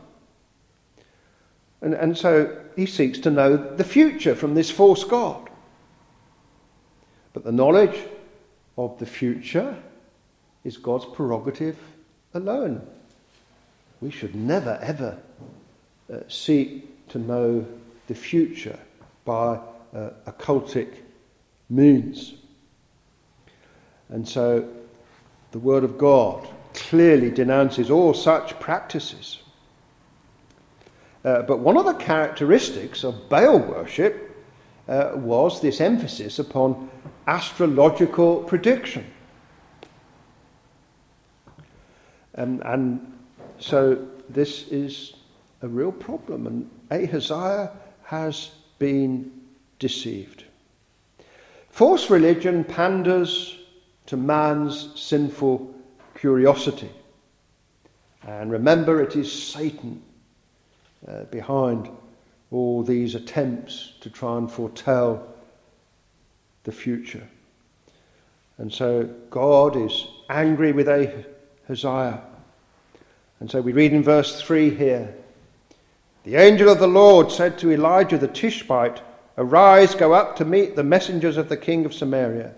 And, 1.81 1.93
and 1.93 2.17
so 2.17 2.57
he 2.75 2.85
seeks 2.85 3.19
to 3.19 3.31
know 3.31 3.57
the 3.57 3.83
future 3.83 4.35
from 4.35 4.55
this 4.55 4.71
false 4.71 5.03
God. 5.03 5.49
But 7.33 7.43
the 7.43 7.51
knowledge 7.51 7.97
of 8.79 8.97
the 8.97 9.05
future 9.05 9.75
is 10.63 10.77
God's 10.77 11.05
prerogative 11.05 11.77
alone. 12.33 12.81
We 13.99 14.09
should 14.09 14.33
never, 14.33 14.79
ever 14.81 15.17
uh, 16.11 16.19
seek 16.29 17.07
to 17.09 17.19
know 17.19 17.65
the 18.07 18.15
future 18.15 18.79
by 19.25 19.59
uh, 19.93 20.11
occultic 20.25 20.93
means. 21.69 22.35
And 24.07 24.25
so 24.27 24.67
the 25.51 25.59
Word 25.59 25.83
of 25.83 25.97
God 25.97 26.47
clearly 26.73 27.31
denounces 27.31 27.91
all 27.91 28.13
such 28.13 28.57
practices. 28.61 29.39
Uh, 31.25 31.41
but 31.41 31.59
one 31.59 31.75
of 31.75 31.85
the 31.85 31.95
characteristics 31.95 33.03
of 33.03 33.27
Baal 33.27 33.59
worship 33.59 34.28
uh, 34.89 35.11
was 35.13 35.61
this 35.61 35.79
emphasis 35.79 36.39
upon 36.39 36.89
astrological 37.27 38.43
prediction. 38.43 39.05
Um, 42.35 42.61
and 42.65 43.13
so 43.59 44.07
this 44.29 44.67
is 44.69 45.13
a 45.61 45.67
real 45.67 45.91
problem, 45.91 46.47
and 46.47 46.69
Ahaziah 46.89 47.71
has 48.03 48.51
been 48.79 49.31
deceived. 49.77 50.45
False 51.69 52.09
religion 52.09 52.63
panders 52.63 53.59
to 54.07 54.17
man's 54.17 54.99
sinful 54.99 55.71
curiosity. 56.15 56.89
And 58.27 58.51
remember, 58.51 59.03
it 59.03 59.15
is 59.15 59.31
Satan 59.31 60.01
uh, 61.07 61.25
behind 61.25 61.89
all 62.51 62.83
these 62.83 63.15
attempts 63.15 63.93
to 64.01 64.09
try 64.09 64.37
and 64.37 64.51
foretell 64.51 65.27
the 66.63 66.71
future. 66.71 67.27
And 68.57 68.71
so 68.71 69.03
God 69.29 69.77
is 69.77 70.07
angry 70.29 70.71
with 70.71 70.87
Ahaziah. 70.89 72.21
And 73.39 73.49
so 73.49 73.61
we 73.61 73.71
read 73.71 73.93
in 73.93 74.03
verse 74.03 74.41
3 74.41 74.69
here 74.71 75.15
The 76.23 76.35
angel 76.35 76.69
of 76.69 76.79
the 76.79 76.87
Lord 76.87 77.31
said 77.31 77.57
to 77.59 77.71
Elijah 77.71 78.17
the 78.17 78.27
Tishbite, 78.27 79.01
Arise, 79.37 79.95
go 79.95 80.11
up 80.11 80.35
to 80.35 80.45
meet 80.45 80.75
the 80.75 80.83
messengers 80.83 81.37
of 81.37 81.47
the 81.47 81.55
king 81.55 81.85
of 81.85 81.93
Samaria, 81.93 82.53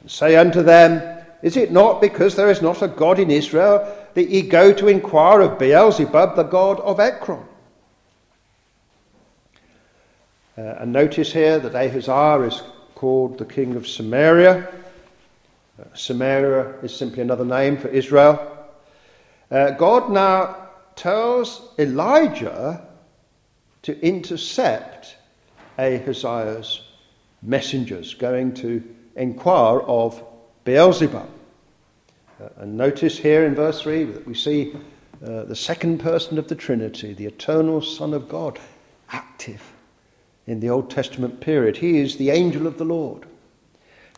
and 0.00 0.10
say 0.10 0.36
unto 0.36 0.62
them, 0.62 1.24
Is 1.42 1.56
it 1.56 1.72
not 1.72 2.02
because 2.02 2.36
there 2.36 2.50
is 2.50 2.60
not 2.60 2.82
a 2.82 2.88
God 2.88 3.18
in 3.18 3.30
Israel 3.30 3.96
that 4.12 4.28
ye 4.28 4.42
go 4.42 4.74
to 4.74 4.88
inquire 4.88 5.40
of 5.40 5.58
Beelzebub, 5.58 6.36
the 6.36 6.42
god 6.42 6.80
of 6.80 7.00
Ekron? 7.00 7.47
Uh, 10.58 10.74
and 10.80 10.92
notice 10.92 11.32
here 11.32 11.60
that 11.60 11.76
Ahaziah 11.76 12.40
is 12.40 12.62
called 12.96 13.38
the 13.38 13.44
king 13.44 13.76
of 13.76 13.86
Samaria. 13.86 14.66
Uh, 15.80 15.84
Samaria 15.94 16.74
is 16.82 16.92
simply 16.92 17.22
another 17.22 17.44
name 17.44 17.76
for 17.76 17.86
Israel. 17.86 18.66
Uh, 19.52 19.70
God 19.70 20.10
now 20.10 20.70
tells 20.96 21.74
Elijah 21.78 22.84
to 23.82 24.04
intercept 24.04 25.16
Ahaziah's 25.78 26.80
messengers 27.40 28.14
going 28.14 28.52
to 28.54 28.82
inquire 29.14 29.78
of 29.82 30.20
Beelzebub. 30.64 31.30
Uh, 32.42 32.48
and 32.56 32.76
notice 32.76 33.16
here 33.16 33.46
in 33.46 33.54
verse 33.54 33.82
3 33.82 34.04
that 34.04 34.26
we 34.26 34.34
see 34.34 34.74
uh, 35.24 35.44
the 35.44 35.54
second 35.54 36.00
person 36.00 36.36
of 36.36 36.48
the 36.48 36.56
Trinity, 36.56 37.14
the 37.14 37.26
eternal 37.26 37.80
Son 37.80 38.12
of 38.12 38.28
God, 38.28 38.58
active 39.12 39.62
in 40.48 40.60
the 40.60 40.70
Old 40.70 40.90
Testament 40.90 41.40
period. 41.40 41.76
He 41.76 41.98
is 41.98 42.16
the 42.16 42.30
angel 42.30 42.66
of 42.66 42.78
the 42.78 42.84
Lord. 42.84 43.26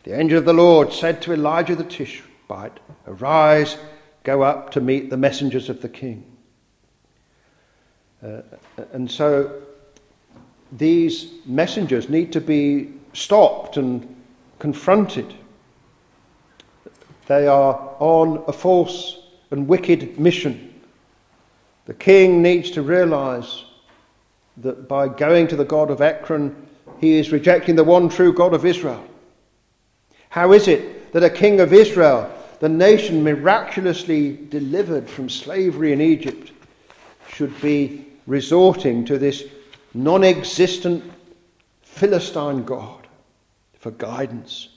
The 0.03 0.17
angel 0.17 0.37
of 0.37 0.45
the 0.45 0.53
Lord 0.53 0.93
said 0.93 1.21
to 1.23 1.33
Elijah 1.33 1.75
the 1.75 1.83
Tishbite, 1.83 2.79
Arise, 3.05 3.77
go 4.23 4.41
up 4.41 4.71
to 4.71 4.81
meet 4.81 5.09
the 5.09 5.17
messengers 5.17 5.69
of 5.69 5.81
the 5.81 5.89
king. 5.89 6.25
Uh, 8.23 8.41
and 8.93 9.11
so 9.11 9.61
these 10.71 11.33
messengers 11.45 12.07
need 12.07 12.31
to 12.31 12.41
be 12.41 12.93
stopped 13.13 13.77
and 13.77 14.15
confronted. 14.57 15.33
They 17.27 17.47
are 17.47 17.95
on 17.99 18.43
a 18.47 18.53
false 18.53 19.19
and 19.51 19.67
wicked 19.67 20.17
mission. 20.17 20.81
The 21.85 21.93
king 21.93 22.41
needs 22.41 22.71
to 22.71 22.81
realize 22.81 23.65
that 24.57 24.87
by 24.87 25.07
going 25.07 25.47
to 25.47 25.55
the 25.55 25.65
God 25.65 25.89
of 25.89 26.01
Ekron, 26.01 26.67
he 26.99 27.17
is 27.17 27.31
rejecting 27.31 27.75
the 27.75 27.83
one 27.83 28.09
true 28.09 28.33
God 28.33 28.53
of 28.53 28.65
Israel. 28.65 29.03
How 30.29 30.53
is 30.53 30.67
it 30.67 31.11
that 31.13 31.23
a 31.23 31.29
king 31.29 31.59
of 31.59 31.73
Israel, 31.73 32.31
the 32.59 32.69
nation 32.69 33.23
miraculously 33.23 34.37
delivered 34.49 35.09
from 35.09 35.29
slavery 35.29 35.93
in 35.93 36.01
Egypt, 36.01 36.51
should 37.29 37.59
be 37.61 38.05
resorting 38.27 39.05
to 39.05 39.17
this 39.17 39.43
non 39.93 40.23
existent 40.23 41.03
Philistine 41.81 42.63
God 42.63 43.07
for 43.79 43.91
guidance? 43.91 44.69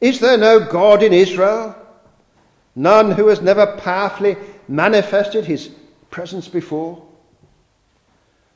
Is 0.00 0.20
there 0.20 0.38
no 0.38 0.60
God 0.60 1.02
in 1.02 1.12
Israel? 1.12 1.74
None 2.74 3.10
who 3.12 3.28
has 3.28 3.40
never 3.40 3.76
powerfully 3.78 4.36
manifested 4.68 5.44
his 5.44 5.70
presence 6.10 6.48
before? 6.48 7.06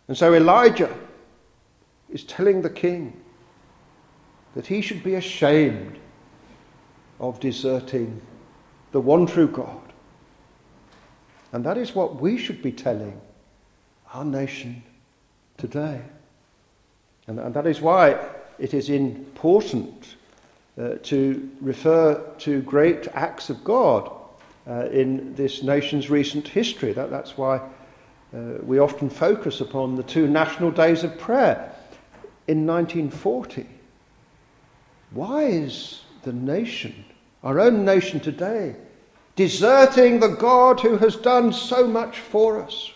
And 0.08 0.16
so 0.16 0.34
Elijah 0.34 0.94
is 2.10 2.24
telling 2.24 2.62
the 2.62 2.70
king 2.70 3.20
that 4.54 4.66
he 4.66 4.80
should 4.80 5.02
be 5.02 5.14
ashamed 5.14 5.98
of 7.18 7.40
deserting 7.40 8.20
the 8.92 9.00
one 9.00 9.26
true 9.26 9.48
God. 9.48 9.80
And 11.52 11.64
that 11.64 11.78
is 11.78 11.94
what 11.94 12.20
we 12.20 12.36
should 12.36 12.62
be 12.62 12.72
telling 12.72 13.20
our 14.12 14.24
nation 14.24 14.82
today. 15.56 16.02
And, 17.26 17.38
and 17.38 17.54
that 17.54 17.66
is 17.66 17.80
why 17.80 18.18
it 18.58 18.74
is 18.74 18.90
important 18.90 20.16
uh, 20.78 20.94
to 21.04 21.50
refer 21.60 22.20
to 22.38 22.60
great 22.62 23.08
acts 23.14 23.50
of 23.50 23.64
God 23.64 24.10
uh, 24.66 24.86
in 24.86 25.34
this 25.34 25.62
nation's 25.62 26.10
recent 26.10 26.48
history. 26.48 26.92
That, 26.92 27.10
that's 27.10 27.36
why 27.38 27.60
uh, 28.34 28.58
we 28.62 28.78
often 28.78 29.08
focus 29.08 29.60
upon 29.60 29.94
the 29.94 30.02
two 30.02 30.26
national 30.26 30.70
days 30.70 31.04
of 31.04 31.18
prayer 31.18 31.72
in 32.48 32.66
1940. 32.66 33.66
Why 35.10 35.44
is 35.44 36.02
the 36.22 36.32
nation, 36.32 37.04
our 37.44 37.60
own 37.60 37.84
nation 37.84 38.18
today, 38.18 38.74
deserting 39.36 40.18
the 40.18 40.28
God 40.28 40.80
who 40.80 40.96
has 40.98 41.14
done 41.14 41.52
so 41.52 41.86
much 41.86 42.18
for 42.18 42.60
us? 42.60 42.92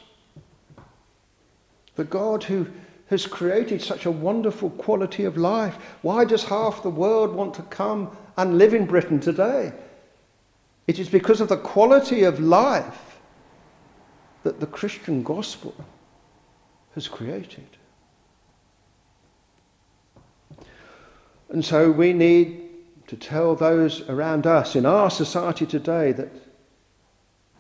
The 1.95 2.05
God 2.05 2.45
who 2.45 2.67
has 3.09 3.27
created 3.27 3.81
such 3.81 4.07
a 4.07 4.11
wonderful 4.11 4.71
quality 4.71 5.25
of 5.25 5.37
life. 5.37 5.77
Why 6.03 6.25
does 6.25 6.45
half 6.45 6.83
the 6.83 6.91
world 6.91 7.33
want 7.33 7.55
to 7.55 7.63
come 7.63 8.17
and 8.37 8.59
live 8.59 8.75
in 8.75 8.87
Britain 8.87 9.21
today? 9.21 9.73
It 10.87 10.99
is 10.99 11.09
because 11.09 11.41
of 11.41 11.49
the 11.49 11.57
quality 11.57 12.25
of 12.25 12.41
life 12.41 13.08
that 14.43 14.61
the 14.61 14.67
Christian 14.67 15.23
gospel 15.23 15.75
has 16.95 17.09
created. 17.09 17.67
And 21.49 21.65
so 21.65 21.91
we 21.91 22.13
need 22.13 22.69
to 23.07 23.17
tell 23.17 23.55
those 23.55 24.09
around 24.09 24.47
us 24.47 24.77
in 24.77 24.85
our 24.85 25.11
society 25.11 25.65
today 25.65 26.13
that 26.13 26.31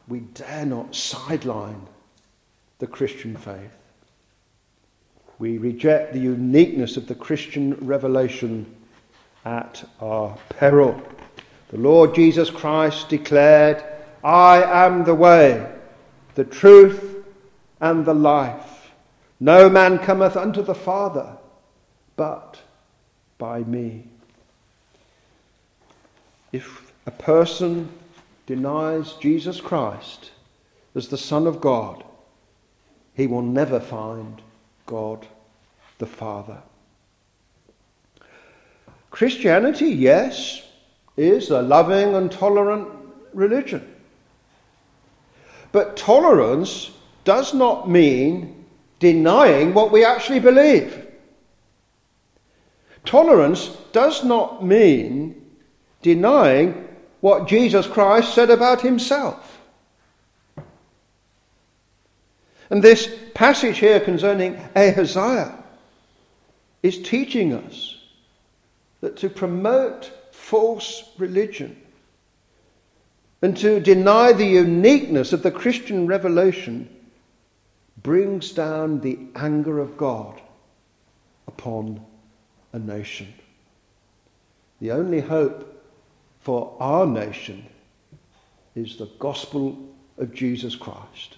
we 0.07 0.21
dare 0.21 0.67
not 0.67 0.95
sideline 0.95 1.87
the 2.79 2.87
Christian 2.87 3.37
faith. 3.37 3.77
We 5.39 5.59
reject 5.59 6.13
the 6.13 6.21
uniqueness 6.21 6.97
of 6.97 7.07
the 7.07 7.15
Christian 7.15 7.75
revelation 7.75 8.75
at 9.45 9.89
our 10.01 10.37
peril. 10.49 11.01
The 11.69 11.79
Lord 11.79 12.15
Jesus 12.15 12.51
Christ 12.51 13.09
declared, 13.09 13.83
I 14.25 14.63
am 14.63 15.05
the 15.05 15.15
way, 15.15 15.78
the 16.39 16.45
truth, 16.45 17.25
and 17.81 18.05
the 18.05 18.15
life. 18.15 18.93
No 19.41 19.69
man 19.69 19.99
cometh 19.99 20.37
unto 20.37 20.63
the 20.63 20.75
Father 20.75 21.37
but 22.15 22.61
by 23.39 23.65
me. 23.65 24.05
If 26.53 26.93
a 27.07 27.11
person 27.11 27.89
denies 28.47 29.15
Jesus 29.15 29.61
Christ 29.61 30.31
as 30.95 31.09
the 31.09 31.19
Son 31.19 31.49
of 31.49 31.61
God, 31.61 32.05
he 33.15 33.27
will 33.27 33.43
never 33.43 33.81
find 33.81 34.41
God 34.87 35.27
the 35.99 36.07
Father. 36.07 36.63
Christianity, 39.11 39.89
yes, 39.89 40.63
is 41.17 41.51
a 41.51 41.63
loving 41.63 42.15
and 42.15 42.31
tolerant 42.31 42.87
religion. 43.35 43.97
But 45.79 45.97
tolerance 45.97 46.91
does 47.23 47.55
not 47.55 47.89
mean 47.89 48.65
denying 48.99 49.75
what 49.75 49.93
we 49.93 50.05
actually 50.05 50.41
believe. 50.41 51.07
Tolerance 53.05 53.69
does 53.93 54.25
not 54.25 54.67
mean 54.67 55.41
denying 56.03 56.89
what 57.21 57.47
Jesus 57.47 57.87
Christ 57.87 58.35
said 58.35 58.51
about 58.51 58.81
himself. 58.81 59.61
And 62.69 62.83
this 62.83 63.09
passage 63.35 63.79
here 63.79 64.01
concerning 64.01 64.57
Ahaziah 64.75 65.63
is 66.83 67.01
teaching 67.01 67.53
us 67.53 67.99
that 69.01 69.17
to 69.19 69.31
promote 69.31 70.11
false 70.33 71.05
religion 71.19 71.81
and 73.41 73.57
to 73.57 73.81
deny 73.81 74.33
the 74.33 74.47
uniqueness 74.47 75.33
of 75.33 75.43
the 75.43 75.51
Christian 75.51 76.07
revelation 76.07 76.89
brings 78.03 78.53
down 78.53 79.01
the 79.01 79.19
anger 79.35 79.79
of 79.79 79.97
God 79.97 80.41
upon 81.47 82.05
a 82.73 82.79
nation. 82.79 83.33
The 84.81 84.93
only 84.93 85.21
hope 85.21 85.85
for 86.41 86.77
our 86.81 87.07
nation 87.07 87.67
is 88.75 88.97
the 88.97 89.11
gospel 89.19 89.79
of 90.17 90.33
Jesus 90.35 90.77
Christ. 90.77 91.37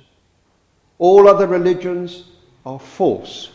All 0.98 1.28
other 1.28 1.46
religions 1.46 2.24
are 2.66 2.78
false 2.78 3.50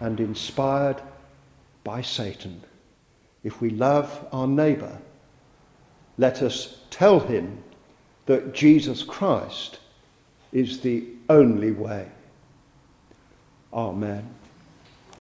and 0.00 0.18
inspired 0.18 1.00
by 1.84 2.02
Satan. 2.02 2.62
If 3.44 3.60
we 3.60 3.70
love 3.70 4.26
our 4.32 4.46
neighbour, 4.46 4.98
let 6.18 6.42
us 6.42 6.78
tell 6.90 7.20
him 7.20 7.62
that 8.26 8.52
Jesus 8.52 9.02
Christ 9.02 9.78
is 10.52 10.80
the 10.80 11.04
only 11.30 11.72
way. 11.72 12.08
Amen. 13.72 14.34